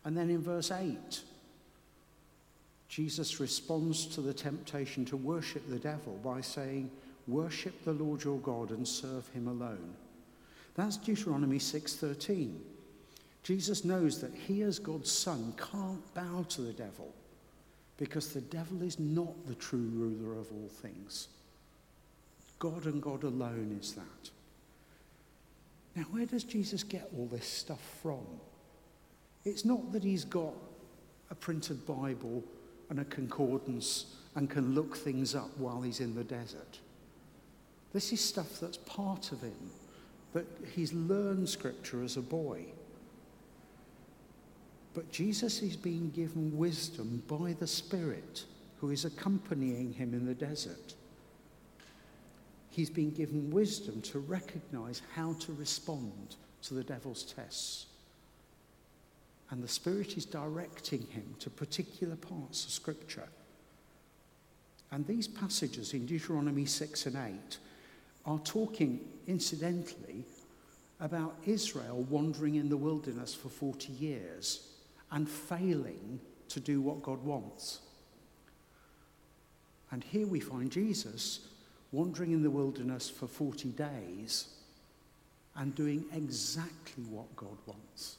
And 0.04 0.16
then 0.16 0.30
in 0.30 0.42
verse 0.42 0.70
8, 0.70 1.25
Jesus 2.88 3.40
responds 3.40 4.07
to 4.07 4.21
the 4.21 4.35
temptation 4.35 5.05
to 5.07 5.16
worship 5.16 5.69
the 5.69 5.78
devil 5.78 6.19
by 6.23 6.40
saying, 6.40 6.90
Worship 7.26 7.85
the 7.85 7.93
Lord 7.93 8.23
your 8.23 8.38
God 8.38 8.71
and 8.71 8.87
serve 8.87 9.26
him 9.28 9.49
alone. 9.49 9.95
That's 10.76 10.97
Deuteronomy 10.97 11.59
6:13. 11.59 12.61
Jesus 13.43 13.85
knows 13.85 14.21
that 14.21 14.35
he 14.35 14.62
as 14.62 14.78
God's 14.78 15.11
son 15.11 15.55
can't 15.57 16.14
bow 16.14 16.45
to 16.50 16.62
the 16.62 16.73
devil 16.73 17.12
because 17.97 18.33
the 18.33 18.40
devil 18.40 18.83
is 18.83 18.99
not 18.99 19.47
the 19.47 19.55
true 19.55 19.88
ruler 19.93 20.38
of 20.38 20.50
all 20.52 20.69
things. 20.69 21.28
God 22.59 22.87
and 22.87 23.02
God 23.02 23.23
alone 23.23 23.78
is 23.81 23.93
that. 23.93 24.31
Now, 25.95 26.02
where 26.11 26.26
does 26.26 26.45
Jesus 26.45 26.83
get 26.83 27.09
all 27.16 27.26
this 27.26 27.47
stuff 27.47 27.81
from? 28.02 28.26
It's 29.45 29.64
not 29.64 29.93
that 29.93 30.02
he's 30.02 30.25
got 30.25 30.55
a 31.31 31.35
printed 31.35 31.87
Bible 31.87 32.45
and 32.90 33.00
a 33.00 33.05
concordance 33.05 34.16
and 34.35 34.50
can 34.50 34.75
look 34.75 34.97
things 34.97 35.35
up 35.35 35.50
while 35.57 35.81
he's 35.83 36.00
in 36.00 36.14
the 36.14 36.25
desert. 36.25 36.78
This 37.93 38.12
is 38.12 38.21
stuff 38.21 38.61
that's 38.61 38.76
part 38.78 39.33
of 39.33 39.40
him, 39.40 39.71
that 40.35 40.47
he's 40.75 40.93
learned 40.93 41.49
scripture 41.49 42.02
as 42.05 42.16
a 42.16 42.23
boy. 42.23 42.64
But 44.95 45.11
Jesus 45.11 45.62
is 45.62 45.76
being 45.76 46.11
given 46.11 46.57
wisdom 46.57 47.23
by 47.28 47.55
the 47.59 47.66
Spirit 47.66 48.45
who 48.81 48.90
is 48.90 49.05
accompanying 49.05 49.93
him 49.93 50.12
in 50.12 50.26
the 50.26 50.35
desert. 50.35 50.95
He's 52.71 52.90
been 52.90 53.11
given 53.11 53.50
wisdom 53.50 54.02
to 54.02 54.19
recognize 54.19 55.00
how 55.14 55.33
to 55.40 55.52
respond 55.55 56.37
to 56.62 56.75
the 56.75 56.85
devil's 56.85 57.23
tests. 57.23 57.87
And 59.50 59.62
the 59.62 59.69
Spirit 59.69 60.17
is 60.17 60.25
directing 60.25 61.07
him 61.11 61.35
to 61.38 61.50
particular 61.50 62.17
parts 62.17 62.65
of 62.65 62.71
Scripture. 62.71 63.29
And 64.91 65.07
these 65.07 65.29
passages 65.29 65.95
in 65.95 66.07
Deuteronomy 66.07 66.65
6 66.65 67.07
and 67.07 67.17
8 67.17 67.59
are 68.25 68.38
talking, 68.41 69.00
incidentally, 69.26 70.25
about 71.00 71.37
Israel 71.45 72.07
wandering 72.09 72.55
in 72.55 72.69
the 72.69 72.76
wilderness 72.76 73.35
for 73.35 73.49
40 73.49 73.93
years 73.93 74.69
and 75.11 75.29
failing 75.29 76.21
to 76.49 76.61
do 76.61 76.81
what 76.81 77.03
God 77.03 77.23
wants. 77.23 77.81
And 79.91 80.03
here 80.03 80.26
we 80.26 80.41
find 80.41 80.71
Jesus 80.71 81.49
wandering 81.93 82.33
in 82.33 82.43
the 82.43 82.50
wilderness 82.50 83.09
for 83.09 83.26
40 83.26 83.71
days 83.71 84.49
and 85.55 85.75
doing 85.75 86.05
exactly 86.12 87.05
what 87.05 87.35
God 87.37 87.57
wants. 87.67 88.19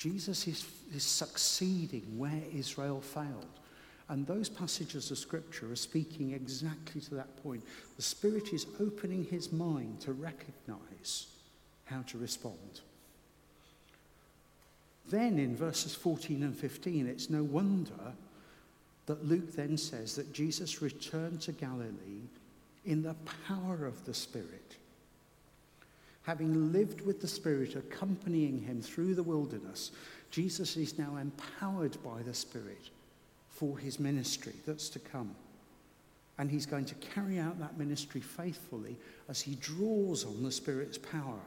Jesus 0.00 0.48
is, 0.48 0.66
is 0.96 1.04
succeeding 1.04 2.16
where 2.16 2.42
Israel 2.54 3.02
failed. 3.02 3.60
And 4.08 4.26
those 4.26 4.48
passages 4.48 5.10
of 5.10 5.18
Scripture 5.18 5.70
are 5.70 5.76
speaking 5.76 6.32
exactly 6.32 7.02
to 7.02 7.14
that 7.16 7.40
point. 7.42 7.62
The 7.96 8.02
Spirit 8.02 8.54
is 8.54 8.66
opening 8.80 9.24
his 9.24 9.52
mind 9.52 10.00
to 10.00 10.14
recognize 10.14 11.26
how 11.84 12.00
to 12.06 12.16
respond. 12.16 12.80
Then 15.10 15.38
in 15.38 15.54
verses 15.54 15.94
14 15.94 16.44
and 16.44 16.56
15, 16.56 17.06
it's 17.06 17.28
no 17.28 17.42
wonder 17.42 18.14
that 19.04 19.28
Luke 19.28 19.54
then 19.54 19.76
says 19.76 20.16
that 20.16 20.32
Jesus 20.32 20.80
returned 20.80 21.42
to 21.42 21.52
Galilee 21.52 22.24
in 22.86 23.02
the 23.02 23.16
power 23.46 23.84
of 23.84 24.06
the 24.06 24.14
Spirit. 24.14 24.76
Having 26.24 26.72
lived 26.72 27.00
with 27.00 27.20
the 27.20 27.28
Spirit 27.28 27.76
accompanying 27.76 28.60
him 28.60 28.82
through 28.82 29.14
the 29.14 29.22
wilderness, 29.22 29.90
Jesus 30.30 30.76
is 30.76 30.98
now 30.98 31.16
empowered 31.16 31.96
by 32.04 32.22
the 32.22 32.34
Spirit 32.34 32.90
for 33.48 33.78
his 33.78 33.98
ministry 33.98 34.54
that's 34.66 34.88
to 34.90 34.98
come. 34.98 35.34
And 36.38 36.50
he's 36.50 36.66
going 36.66 36.86
to 36.86 36.94
carry 36.96 37.38
out 37.38 37.58
that 37.58 37.78
ministry 37.78 38.20
faithfully 38.20 38.96
as 39.28 39.40
he 39.40 39.56
draws 39.56 40.24
on 40.24 40.42
the 40.42 40.52
Spirit's 40.52 40.98
power. 40.98 41.40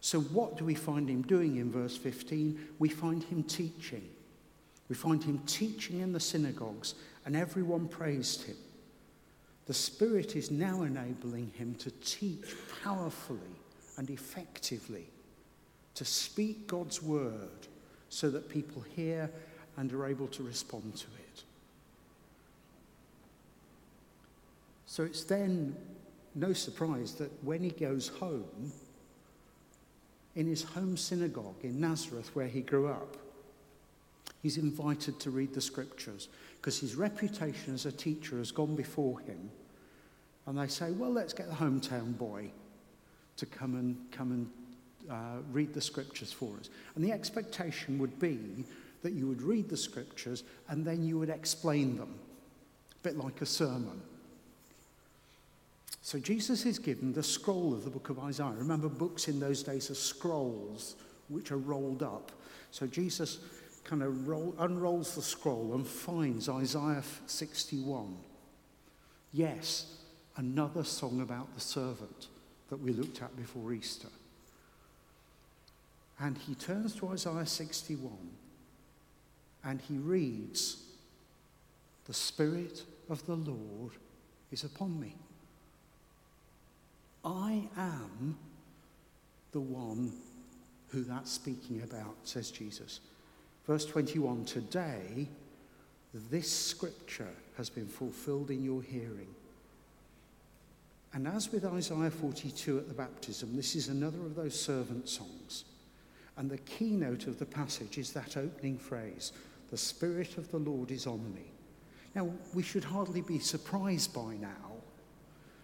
So, 0.00 0.20
what 0.20 0.56
do 0.56 0.64
we 0.64 0.74
find 0.74 1.08
him 1.08 1.22
doing 1.22 1.56
in 1.56 1.70
verse 1.70 1.96
15? 1.96 2.68
We 2.78 2.88
find 2.88 3.22
him 3.22 3.42
teaching. 3.42 4.08
We 4.88 4.96
find 4.96 5.22
him 5.22 5.40
teaching 5.46 6.00
in 6.00 6.12
the 6.12 6.20
synagogues, 6.20 6.94
and 7.24 7.36
everyone 7.36 7.86
praised 7.86 8.44
him. 8.44 8.56
The 9.66 9.74
Spirit 9.74 10.36
is 10.36 10.50
now 10.50 10.82
enabling 10.82 11.52
him 11.54 11.74
to 11.76 11.90
teach 12.02 12.54
powerfully 12.82 13.38
and 13.96 14.10
effectively, 14.10 15.06
to 15.94 16.04
speak 16.04 16.66
God's 16.66 17.02
word 17.02 17.68
so 18.08 18.30
that 18.30 18.48
people 18.48 18.82
hear 18.96 19.30
and 19.76 19.92
are 19.92 20.06
able 20.06 20.26
to 20.28 20.42
respond 20.42 20.96
to 20.96 21.06
it. 21.06 21.44
So 24.86 25.04
it's 25.04 25.22
then 25.22 25.76
no 26.34 26.52
surprise 26.52 27.14
that 27.14 27.30
when 27.44 27.62
he 27.62 27.70
goes 27.70 28.08
home, 28.08 28.72
in 30.34 30.46
his 30.46 30.62
home 30.62 30.96
synagogue 30.96 31.62
in 31.62 31.80
Nazareth, 31.80 32.30
where 32.34 32.48
he 32.48 32.60
grew 32.60 32.88
up, 32.88 33.16
he's 34.42 34.56
invited 34.56 35.18
to 35.20 35.30
read 35.30 35.54
the 35.54 35.60
scriptures 35.60 36.28
because 36.56 36.78
his 36.78 36.94
reputation 36.94 37.74
as 37.74 37.86
a 37.86 37.92
teacher 37.92 38.38
has 38.38 38.50
gone 38.50 38.74
before 38.74 39.20
him 39.20 39.50
and 40.46 40.58
they 40.58 40.66
say, 40.66 40.90
well, 40.90 41.12
let's 41.12 41.32
get 41.32 41.48
the 41.48 41.54
hometown 41.54 42.16
boy 42.16 42.50
to 43.36 43.46
come 43.46 43.76
and 43.76 43.96
come 44.10 44.32
and 44.32 44.50
uh, 45.10 45.42
read 45.52 45.72
the 45.74 45.80
scriptures 45.80 46.32
for 46.32 46.56
us. 46.58 46.70
And 46.94 47.04
the 47.04 47.12
expectation 47.12 47.98
would 47.98 48.18
be 48.18 48.64
that 49.02 49.12
you 49.12 49.26
would 49.28 49.42
read 49.42 49.68
the 49.68 49.76
scriptures 49.76 50.44
and 50.68 50.84
then 50.84 51.02
you 51.02 51.18
would 51.18 51.30
explain 51.30 51.96
them, 51.96 52.14
a 52.92 53.08
bit 53.08 53.16
like 53.16 53.40
a 53.40 53.46
sermon. 53.46 54.00
So 56.02 56.18
Jesus 56.18 56.66
is 56.66 56.78
given 56.78 57.12
the 57.12 57.22
scroll 57.22 57.72
of 57.72 57.84
the 57.84 57.90
book 57.90 58.08
of 58.08 58.18
Isaiah. 58.18 58.54
Remember, 58.56 58.88
books 58.88 59.28
in 59.28 59.38
those 59.38 59.62
days 59.62 59.90
are 59.90 59.94
scrolls 59.94 60.96
which 61.28 61.52
are 61.52 61.58
rolled 61.58 62.02
up. 62.02 62.32
So 62.70 62.86
Jesus 62.86 63.38
kind 63.90 64.04
of 64.04 64.28
roll, 64.28 64.54
unrolls 64.60 65.16
the 65.16 65.22
scroll 65.22 65.74
and 65.74 65.84
finds 65.84 66.48
Isaiah 66.48 67.02
61. 67.26 68.16
Yes, 69.32 69.96
another 70.36 70.84
song 70.84 71.20
about 71.20 71.52
the 71.56 71.60
servant 71.60 72.28
that 72.68 72.76
we 72.76 72.92
looked 72.92 73.20
at 73.20 73.36
before 73.36 73.72
Easter. 73.72 74.06
And 76.20 76.38
he 76.38 76.54
turns 76.54 76.94
to 76.96 77.08
Isaiah 77.08 77.46
61 77.46 78.12
and 79.64 79.80
he 79.80 79.98
reads, 79.98 80.84
The 82.06 82.14
Spirit 82.14 82.84
of 83.08 83.26
the 83.26 83.34
Lord 83.34 83.92
is 84.52 84.62
upon 84.62 85.00
me. 85.00 85.16
I 87.24 87.64
am 87.76 88.38
the 89.50 89.60
one 89.60 90.12
who 90.90 91.02
that's 91.02 91.32
speaking 91.32 91.82
about, 91.82 92.14
says 92.22 92.52
Jesus. 92.52 93.00
Verse 93.66 93.84
21 93.84 94.44
Today, 94.44 95.28
this 96.30 96.50
scripture 96.50 97.34
has 97.56 97.70
been 97.70 97.86
fulfilled 97.86 98.50
in 98.50 98.64
your 98.64 98.82
hearing. 98.82 99.34
And 101.12 101.26
as 101.26 101.50
with 101.50 101.64
Isaiah 101.64 102.10
42 102.10 102.78
at 102.78 102.88
the 102.88 102.94
baptism, 102.94 103.56
this 103.56 103.74
is 103.74 103.88
another 103.88 104.20
of 104.20 104.36
those 104.36 104.58
servant 104.58 105.08
songs. 105.08 105.64
And 106.36 106.48
the 106.48 106.58
keynote 106.58 107.26
of 107.26 107.38
the 107.38 107.46
passage 107.46 107.98
is 107.98 108.12
that 108.12 108.36
opening 108.36 108.78
phrase 108.78 109.32
The 109.70 109.76
Spirit 109.76 110.38
of 110.38 110.50
the 110.50 110.58
Lord 110.58 110.90
is 110.90 111.06
on 111.06 111.34
me. 111.34 111.52
Now, 112.14 112.30
we 112.54 112.62
should 112.62 112.84
hardly 112.84 113.20
be 113.20 113.38
surprised 113.38 114.14
by 114.14 114.34
now 114.40 114.72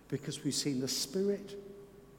because 0.09 0.45
we've 0.45 0.55
seen 0.55 0.81
the 0.81 0.89
Spirit 0.89 1.59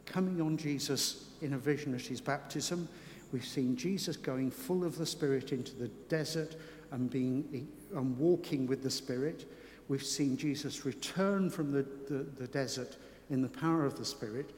coming 0.06 0.42
on 0.42 0.58
Jesus 0.58 1.30
in 1.42 1.54
a 1.54 1.58
vision 1.58 1.94
at 1.94 2.02
his 2.02 2.20
baptism. 2.20 2.88
We've 3.32 3.46
seen 3.46 3.76
Jesus 3.76 4.18
going 4.18 4.52
full 4.52 4.84
of 4.84 4.98
the 4.98 5.06
Spirit 5.06 5.52
into 5.52 5.76
the 5.76 5.90
desert 6.10 6.56
and, 6.92 7.10
being, 7.10 7.68
and 7.96 8.18
walking 8.18 8.68
with 8.68 8.84
the 8.84 8.92
Spirit. 8.92 9.50
We've 9.88 10.04
seen 10.04 10.38
Jesus 10.38 10.86
return 10.86 11.50
from 11.50 11.72
the, 11.72 11.84
the, 12.08 12.24
the 12.38 12.48
desert 12.48 12.98
in 13.30 13.42
the 13.42 13.50
power 13.50 13.86
of 13.86 13.98
the 13.98 14.06
Spirit. 14.06 14.52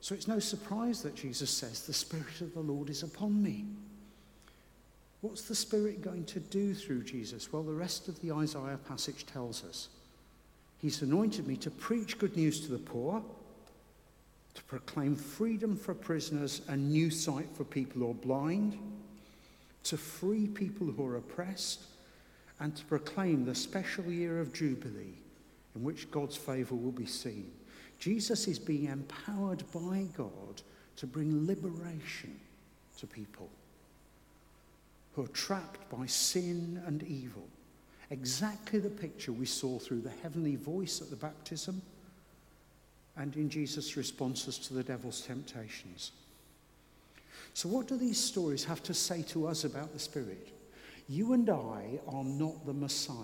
So 0.00 0.14
it's 0.14 0.28
no 0.28 0.38
surprise 0.38 1.02
that 1.02 1.14
Jesus 1.14 1.50
says, 1.50 1.86
The 1.86 1.92
Spirit 1.92 2.40
of 2.40 2.54
the 2.54 2.60
Lord 2.60 2.90
is 2.90 3.02
upon 3.02 3.42
me. 3.42 3.64
What's 5.20 5.42
the 5.42 5.54
Spirit 5.54 6.02
going 6.02 6.24
to 6.26 6.40
do 6.40 6.74
through 6.74 7.04
Jesus? 7.04 7.52
Well, 7.52 7.62
the 7.62 7.72
rest 7.72 8.08
of 8.08 8.20
the 8.20 8.32
Isaiah 8.32 8.78
passage 8.88 9.24
tells 9.24 9.64
us. 9.64 9.88
He's 10.78 11.00
anointed 11.00 11.46
me 11.46 11.56
to 11.58 11.70
preach 11.70 12.18
good 12.18 12.36
news 12.36 12.60
to 12.62 12.72
the 12.72 12.78
poor, 12.78 13.22
to 14.54 14.62
proclaim 14.64 15.16
freedom 15.16 15.76
for 15.76 15.94
prisoners 15.94 16.62
and 16.68 16.90
new 16.90 17.10
sight 17.10 17.48
for 17.54 17.64
people 17.64 18.02
who 18.02 18.10
are 18.10 18.14
blind, 18.14 18.78
to 19.84 19.96
free 19.96 20.46
people 20.46 20.86
who 20.86 21.06
are 21.06 21.16
oppressed, 21.16 21.84
and 22.60 22.76
to 22.76 22.84
proclaim 22.84 23.44
the 23.44 23.54
special 23.54 24.04
year 24.04 24.38
of 24.40 24.52
Jubilee 24.52 25.18
in 25.74 25.82
which 25.82 26.10
God's 26.10 26.36
favour 26.36 26.74
will 26.74 26.92
be 26.92 27.06
seen. 27.06 27.50
Jesus 27.98 28.46
is 28.46 28.58
being 28.58 28.86
empowered 28.86 29.64
by 29.72 30.06
God 30.16 30.62
to 30.96 31.06
bring 31.06 31.46
liberation 31.46 32.38
to 32.98 33.06
people 33.06 33.48
who 35.14 35.24
are 35.24 35.28
trapped 35.28 35.88
by 35.90 36.06
sin 36.06 36.82
and 36.86 37.02
evil. 37.02 37.48
Exactly 38.10 38.78
the 38.78 38.90
picture 38.90 39.32
we 39.32 39.46
saw 39.46 39.78
through 39.78 40.00
the 40.00 40.12
heavenly 40.22 40.56
voice 40.56 41.00
at 41.00 41.10
the 41.10 41.16
baptism 41.16 41.80
and 43.16 43.34
in 43.36 43.48
Jesus' 43.50 43.96
responses 43.96 44.58
to 44.58 44.74
the 44.74 44.82
devil's 44.82 45.20
temptations. 45.20 46.12
So, 47.54 47.68
what 47.68 47.86
do 47.86 47.96
these 47.96 48.18
stories 48.18 48.64
have 48.64 48.82
to 48.84 48.94
say 48.94 49.22
to 49.24 49.46
us 49.46 49.64
about 49.64 49.92
the 49.92 49.98
Spirit? 49.98 50.48
You 51.08 51.34
and 51.34 51.48
I 51.50 52.00
are 52.08 52.24
not 52.24 52.64
the 52.64 52.72
Messiah, 52.72 53.16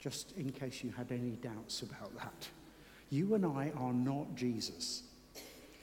just 0.00 0.32
in 0.36 0.50
case 0.50 0.82
you 0.82 0.92
had 0.96 1.12
any 1.12 1.36
doubts 1.42 1.82
about 1.82 2.16
that. 2.16 2.48
You 3.10 3.34
and 3.34 3.44
I 3.44 3.72
are 3.78 3.92
not 3.92 4.34
Jesus. 4.34 5.02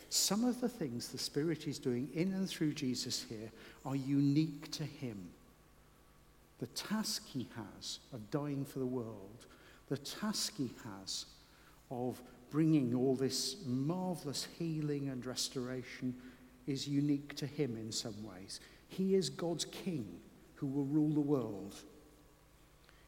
Some 0.09 0.43
of 0.43 0.59
the 0.59 0.69
things 0.69 1.09
the 1.09 1.19
Spirit 1.19 1.67
is 1.67 1.77
doing 1.77 2.09
in 2.15 2.33
and 2.33 2.49
through 2.49 2.73
Jesus 2.73 3.23
here 3.29 3.51
are 3.85 3.95
unique 3.95 4.71
to 4.71 4.83
him. 4.83 5.29
The 6.59 6.67
task 6.67 7.27
he 7.27 7.47
has 7.55 7.99
of 8.11 8.31
dying 8.31 8.65
for 8.65 8.79
the 8.79 8.85
world, 8.85 9.45
the 9.87 9.97
task 9.97 10.55
he 10.57 10.71
has 10.83 11.25
of 11.91 12.19
bringing 12.51 12.95
all 12.95 13.15
this 13.15 13.57
marvelous 13.65 14.47
healing 14.57 15.09
and 15.09 15.25
restoration 15.25 16.15
is 16.67 16.87
unique 16.87 17.35
to 17.35 17.45
him 17.45 17.75
in 17.75 17.91
some 17.91 18.23
ways. 18.23 18.59
He 18.87 19.15
is 19.15 19.29
God's 19.29 19.65
king 19.65 20.19
who 20.55 20.67
will 20.67 20.85
rule 20.85 21.13
the 21.13 21.19
world. 21.19 21.75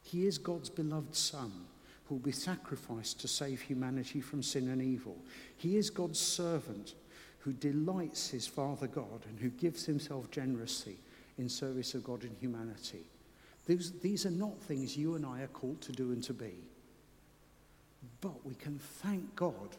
He 0.04 0.26
is 0.26 0.38
God's 0.38 0.70
beloved 0.70 1.16
son 1.16 1.52
who 2.06 2.16
will 2.16 2.22
be 2.22 2.32
sacrificed 2.32 3.20
to 3.22 3.28
save 3.28 3.62
humanity 3.62 4.22
from 4.22 4.44
sin 4.44 4.70
and 4.70 4.82
evil. 4.82 5.18
He 5.58 5.78
is 5.78 5.90
God's 5.90 6.20
servant 6.20 6.96
who 7.40 7.54
delights 7.54 8.30
his 8.30 8.46
Father 8.46 8.88
God 8.88 9.26
and 9.28 9.40
who 9.40 9.50
gives 9.50 9.86
himself 9.86 10.30
generously 10.30 10.98
in 11.38 11.50
service 11.50 11.96
of 11.96 12.04
God 12.04 12.24
and 12.24 12.36
humanity. 12.40 13.06
These, 13.66 13.94
these 14.02 14.26
are 14.26 14.32
not 14.32 14.62
things 14.62 14.98
you 14.98 15.16
and 15.16 15.26
I 15.26 15.42
are 15.42 15.48
called 15.48 15.82
to 15.82 15.92
do 15.92 16.12
and 16.12 16.24
to 16.24 16.34
be. 16.34 16.54
But 18.22 18.46
we 18.46 18.56
can 18.56 18.80
thank 18.80 19.36
God 19.36 19.76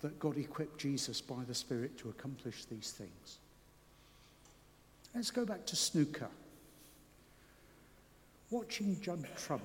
that 0.00 0.18
God 0.18 0.36
equipped 0.36 0.78
Jesus 0.78 1.20
by 1.20 1.42
the 1.46 1.54
Spirit 1.54 1.98
to 1.98 2.08
accomplish 2.08 2.64
these 2.64 2.92
things. 2.92 3.38
Let's 5.14 5.30
go 5.30 5.44
back 5.44 5.66
to 5.66 5.76
snooker. 5.76 6.28
Watching 8.50 8.98
Judd 9.00 9.26
Trump 9.36 9.62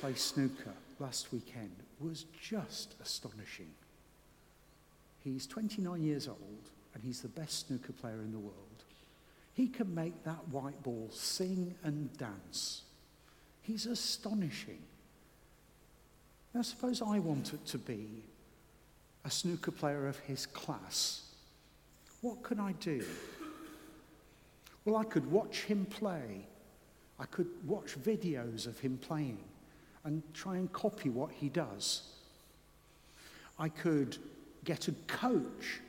play 0.00 0.14
snooker 0.14 0.72
last 0.98 1.32
weekend 1.32 1.74
was 2.00 2.24
just 2.40 2.94
astonishing. 3.02 3.70
He's 5.22 5.46
29 5.46 6.02
years 6.02 6.28
old 6.28 6.70
and 6.94 7.02
he's 7.02 7.22
the 7.22 7.28
best 7.28 7.66
snooker 7.66 7.92
player 7.92 8.20
in 8.22 8.32
the 8.32 8.38
world. 8.38 8.54
He 9.54 9.68
can 9.68 9.94
make 9.94 10.24
that 10.24 10.48
white 10.48 10.82
ball 10.82 11.08
sing 11.12 11.74
and 11.82 12.16
dance. 12.18 12.82
He's 13.62 13.86
astonishing. 13.86 14.82
Now, 16.54 16.62
suppose 16.62 17.02
I 17.02 17.18
wanted 17.18 17.66
to 17.66 17.78
be 17.78 18.22
a 19.24 19.30
snooker 19.30 19.72
player 19.72 20.06
of 20.06 20.18
his 20.20 20.46
class. 20.46 21.22
What 22.20 22.44
could 22.44 22.60
I 22.60 22.72
do? 22.72 23.04
Well, 24.84 24.96
I 24.96 25.04
could 25.04 25.30
watch 25.32 25.62
him 25.62 25.84
play. 25.86 26.46
I 27.18 27.24
could 27.24 27.48
watch 27.66 27.98
videos 28.00 28.68
of 28.68 28.78
him 28.78 28.98
playing 28.98 29.38
and 30.04 30.22
try 30.32 30.56
and 30.56 30.72
copy 30.72 31.08
what 31.10 31.32
he 31.32 31.48
does. 31.48 32.02
I 33.58 33.68
could 33.68 34.16
get 34.64 34.86
a 34.86 34.92
coach 35.08 35.80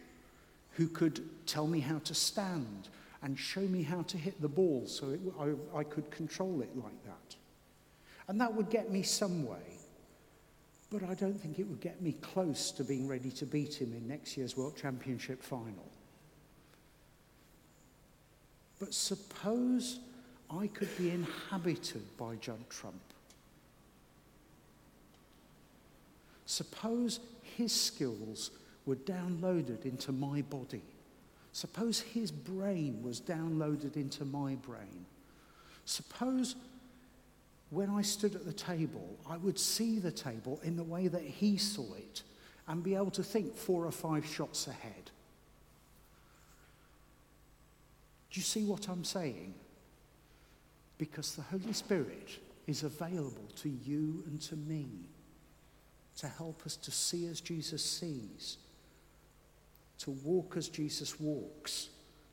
who 0.71 0.88
could 0.88 1.21
tell 1.45 1.67
me 1.67 1.80
how 1.80 1.99
to 1.99 2.15
stand 2.15 2.89
and 3.21 3.38
show 3.38 3.62
me 3.62 3.84
how 3.84 4.01
to 4.04 4.17
hit 4.17 4.41
the 4.41 4.47
ball 4.47 4.84
so 4.88 5.12
it, 5.12 5.19
I, 5.39 5.80
I 5.80 5.84
could 5.84 6.10
control 6.10 6.62
it 6.62 6.75
like 6.75 7.04
that. 7.06 7.36
And 8.28 8.41
that 8.41 8.54
would 8.54 8.69
get 8.69 8.91
me 8.91 9.04
some 9.04 9.45
way. 9.45 9.75
But 10.97 11.10
I 11.10 11.13
don't 11.13 11.38
think 11.38 11.60
it 11.60 11.67
would 11.67 11.81
get 11.81 12.01
me 12.01 12.13
close 12.21 12.71
to 12.71 12.81
being 12.81 13.05
ready 13.05 13.29
to 13.31 13.45
beat 13.45 13.81
him 13.81 13.91
in 13.91 14.08
next 14.08 14.38
year's 14.38 14.55
World 14.55 14.77
Championship 14.77 15.43
final. 15.43 15.91
But 18.79 18.93
suppose 18.93 19.99
I 20.49 20.67
could 20.67 20.97
be 20.97 21.10
inhabited 21.10 22.03
by 22.15 22.36
Judd 22.36 22.69
Trump. 22.69 23.01
Suppose 26.45 27.19
his 27.41 27.73
skills 27.73 28.51
were 28.86 28.95
downloaded 28.95 29.84
into 29.84 30.13
my 30.13 30.43
body. 30.43 30.84
Suppose 31.51 31.99
his 31.99 32.31
brain 32.31 33.01
was 33.03 33.19
downloaded 33.19 33.97
into 33.97 34.23
my 34.23 34.55
brain. 34.55 35.05
Suppose 35.84 36.55
when 37.69 37.89
I 37.89 38.01
stood 38.01 38.36
at 38.36 38.45
the 38.45 38.54
table, 38.54 39.17
I 39.30 39.38
would 39.38 39.60
see 39.60 39.99
the 39.99 40.12
table 40.12 40.60
in 40.63 40.78
the 40.78 40.84
way 40.84 41.08
that 41.08 41.21
he 41.21 41.58
saw 41.58 41.93
it 41.95 42.23
and 42.67 42.84
be 42.84 42.95
able 42.95 43.12
to 43.12 43.23
think 43.23 43.56
four 43.56 43.86
or 43.86 43.91
five 43.91 44.25
shots 44.25 44.67
ahead. 44.67 45.12
Do 48.32 48.39
you 48.39 48.43
see 48.43 48.63
what 48.63 48.88
I'm 48.88 49.04
saying? 49.04 49.54
Because 50.97 51.36
the 51.36 51.41
Holy 51.41 51.73
Spirit 51.73 52.39
is 52.67 52.84
available 52.84 53.49
to 53.58 53.69
you 53.69 54.23
and 54.28 54.41
to 54.41 54.56
me 54.56 54.88
to 56.17 56.28
help 56.28 56.65
us 56.65 56.75
to 56.78 56.91
see 56.91 57.28
as 57.28 57.41
Jesus 57.41 57.84
sees 57.84 58.58
to 59.99 60.12
walk 60.12 60.56
as 60.58 60.69
Jesus 60.69 61.19
walks, 61.19 61.89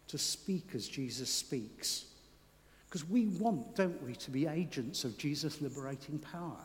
to 0.09 0.19
speak 0.19 0.71
as 0.75 0.89
Jesus 0.89 1.31
speaks. 1.31 2.07
Because 2.93 3.09
we 3.09 3.29
want, 3.29 3.75
don't 3.75 4.03
we, 4.03 4.15
to 4.17 4.31
be 4.31 4.47
agents 4.47 5.05
of 5.05 5.17
Jesus' 5.17 5.63
liberating 5.63 6.19
power 6.19 6.59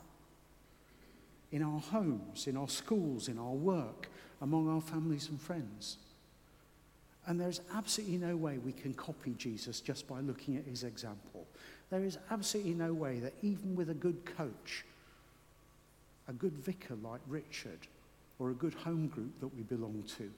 in 1.53 1.63
our 1.63 1.79
homes, 1.79 2.47
in 2.47 2.57
our 2.57 2.67
schools, 2.67 3.29
in 3.29 3.39
our 3.39 3.53
work, 3.53 4.09
among 4.41 4.67
our 4.67 4.81
families 4.81 5.29
and 5.29 5.39
friends. 5.39 5.95
And 7.27 7.39
there's 7.39 7.61
absolutely 7.73 8.17
no 8.17 8.35
way 8.35 8.57
we 8.57 8.73
can 8.73 8.93
copy 8.93 9.35
Jesus 9.37 9.79
just 9.79 10.05
by 10.05 10.19
looking 10.19 10.57
at 10.57 10.65
his 10.65 10.83
example. 10.83 11.47
There 11.91 12.03
is 12.03 12.17
absolutely 12.29 12.73
no 12.73 12.93
way 12.93 13.19
that 13.19 13.33
even 13.41 13.73
with 13.73 13.89
a 13.89 13.93
good 13.93 14.25
coach, 14.25 14.83
a 16.27 16.33
good 16.33 16.57
vicar 16.57 16.95
like 16.95 17.21
Richard, 17.29 17.87
or 18.37 18.49
a 18.49 18.53
good 18.53 18.73
home 18.73 19.07
group 19.07 19.39
that 19.39 19.55
we 19.55 19.63
belong 19.63 20.03
to, 20.17 20.29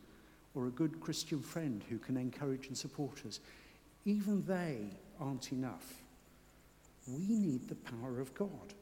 or 0.54 0.68
a 0.68 0.72
good 0.72 1.02
Christian 1.02 1.42
friend 1.42 1.84
who 1.90 1.98
can 1.98 2.16
encourage 2.16 2.68
and 2.68 2.78
support 2.78 3.24
us, 3.28 3.40
even 4.06 4.44
they 4.46 4.78
aren't 5.20 5.52
enough. 5.52 5.94
We 7.08 7.28
need 7.28 7.68
the 7.68 7.76
power 7.76 8.20
of 8.20 8.34
God. 8.34 8.74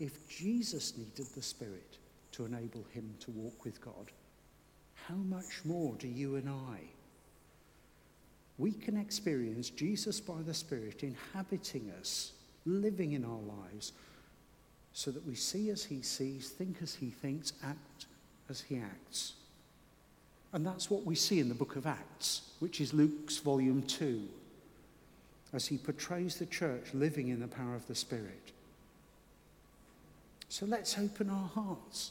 If 0.00 0.28
Jesus 0.28 0.96
needed 0.96 1.26
the 1.34 1.42
Spirit 1.42 1.98
to 2.32 2.46
enable 2.46 2.84
him 2.92 3.14
to 3.20 3.30
walk 3.30 3.64
with 3.64 3.80
God, 3.80 4.10
how 5.08 5.14
much 5.14 5.64
more 5.64 5.94
do 5.96 6.08
you 6.08 6.36
and 6.36 6.48
I? 6.48 6.78
We 8.58 8.72
can 8.72 8.96
experience 8.96 9.70
Jesus 9.70 10.20
by 10.20 10.42
the 10.46 10.54
Spirit 10.54 11.02
inhabiting 11.02 11.92
us, 12.00 12.32
living 12.64 13.12
in 13.12 13.24
our 13.24 13.40
lives, 13.40 13.92
so 14.92 15.10
that 15.10 15.26
we 15.26 15.34
see 15.34 15.70
as 15.70 15.84
he 15.84 16.02
sees, 16.02 16.50
think 16.50 16.76
as 16.80 16.94
he 16.94 17.10
thinks, 17.10 17.52
act 17.64 18.06
as 18.48 18.60
he 18.60 18.78
acts. 18.78 19.34
And 20.52 20.64
that's 20.64 20.88
what 20.88 21.04
we 21.04 21.16
see 21.16 21.40
in 21.40 21.48
the 21.48 21.54
book 21.54 21.74
of 21.74 21.84
Acts, 21.84 22.52
which 22.60 22.80
is 22.80 22.94
Luke's 22.94 23.38
volume 23.38 23.82
2, 23.82 24.22
as 25.54 25.68
he 25.68 25.78
portrays 25.78 26.36
the 26.36 26.46
church 26.46 26.92
living 26.92 27.28
in 27.28 27.38
the 27.38 27.46
power 27.46 27.76
of 27.76 27.86
the 27.86 27.94
Spirit. 27.94 28.52
So 30.48 30.66
let's 30.66 30.98
open 30.98 31.30
our 31.30 31.48
hearts. 31.48 32.10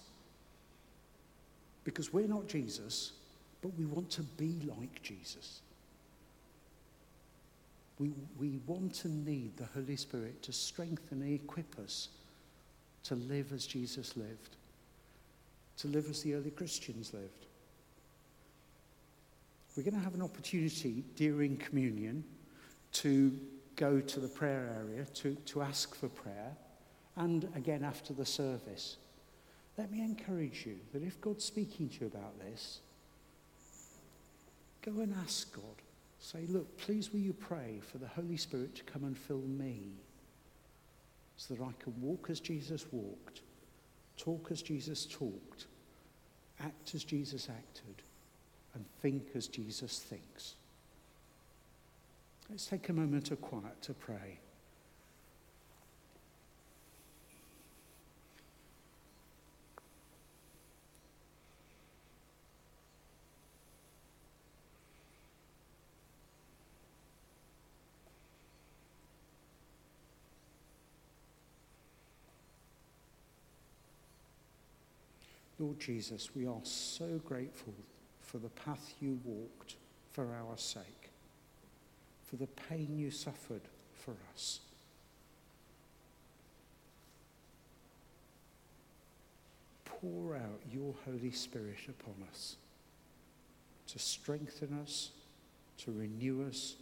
Because 1.84 2.14
we're 2.14 2.28
not 2.28 2.48
Jesus, 2.48 3.12
but 3.62 3.78
we 3.78 3.86
want 3.86 4.10
to 4.12 4.24
be 4.24 4.56
like 4.66 5.04
Jesus. 5.04 5.60
We, 8.00 8.12
we 8.40 8.60
want 8.66 9.04
and 9.04 9.26
need 9.26 9.58
the 9.58 9.68
Holy 9.74 9.98
Spirit 9.98 10.42
to 10.44 10.54
strengthen 10.54 11.22
and 11.22 11.34
equip 11.34 11.78
us 11.78 12.08
to 13.04 13.16
live 13.16 13.52
as 13.52 13.68
Jesus 13.68 14.16
lived, 14.16 14.56
to 15.80 15.88
live 15.90 16.10
as 16.10 16.24
the 16.24 16.36
early 16.36 16.52
Christians 16.52 17.14
lived. 17.14 17.46
We're 19.76 19.84
going 19.84 19.96
to 19.96 20.04
have 20.04 20.14
an 20.14 20.22
opportunity 20.22 21.04
during 21.18 21.58
communion 21.58 22.24
to 22.94 23.38
go 23.76 24.00
to 24.00 24.20
the 24.20 24.28
prayer 24.28 24.76
area 24.78 25.06
to, 25.06 25.36
to 25.46 25.62
ask 25.62 25.96
for 25.96 26.08
prayer, 26.08 26.56
and 27.16 27.48
again 27.56 27.84
after 27.84 28.14
the 28.14 28.26
service, 28.26 28.98
let 29.78 29.92
me 29.92 30.02
encourage 30.02 30.66
you 30.66 30.78
that 30.94 31.04
if 31.04 31.20
God's 31.20 31.44
speaking 31.44 31.90
to 31.90 32.02
you 32.02 32.08
about 32.08 32.40
this, 32.40 32.80
go 34.82 34.92
and 35.02 35.16
ask 35.24 35.54
God. 35.54 35.64
Say, 36.20 36.46
look, 36.48 36.78
please 36.78 37.12
will 37.12 37.20
you 37.20 37.34
pray 37.34 37.82
for 37.92 37.98
the 37.98 38.08
Holy 38.08 38.38
Spirit 38.38 38.76
to 38.76 38.84
come 38.84 39.04
and 39.04 39.18
fill 39.18 39.42
me 39.42 39.92
so 41.36 41.54
that 41.54 41.64
I 41.64 41.72
can 41.80 41.94
walk 42.02 42.28
as 42.30 42.40
Jesus 42.40 42.86
walked, 42.92 43.42
talk 44.18 44.48
as 44.52 44.62
Jesus 44.62 45.06
talked, 45.06 45.66
act 46.62 46.96
as 46.96 47.04
Jesus 47.04 47.50
acted, 47.50 48.04
and 48.74 48.86
think 49.02 49.32
as 49.36 49.48
Jesus 49.48 50.00
thinks. 50.00 50.56
Let's 52.50 52.68
take 52.68 52.90
a 52.90 52.94
moment 52.94 53.32
of 53.32 53.42
quiet 53.42 53.82
to 53.84 53.94
pray. 53.94 54.40
Lord 75.64 75.80
Jesus, 75.80 76.36
we 76.36 76.46
are 76.46 76.60
so 76.64 77.22
grateful 77.24 77.74
for 78.22 78.38
the 78.38 78.50
path 78.50 78.94
you 79.00 79.18
walked 79.24 79.76
for 80.12 80.36
our 80.36 80.58
sake, 80.58 81.13
for 82.34 82.38
the 82.38 82.48
pain 82.68 82.98
you 82.98 83.12
suffered 83.12 83.62
for 83.94 84.16
us. 84.34 84.62
Pour 89.86 90.36
out 90.36 90.60
your 90.72 90.96
Holy 91.06 91.30
Spirit 91.30 91.78
upon 91.88 92.16
us 92.28 92.56
to 93.86 94.00
strengthen 94.00 94.80
us, 94.82 95.12
to 95.78 95.92
renew 95.92 96.44
us, 96.48 96.74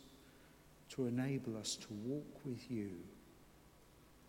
to 0.91 1.07
enable 1.07 1.57
us 1.57 1.75
to 1.75 1.87
walk 2.05 2.45
with 2.45 2.71
you 2.71 2.91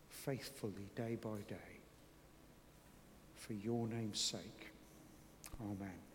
faithfully 0.08 0.88
day 0.96 1.16
by 1.22 1.38
day 1.48 1.78
for 3.36 3.52
your 3.52 3.86
name's 3.86 4.18
sake. 4.18 4.72
Amen. 5.60 6.11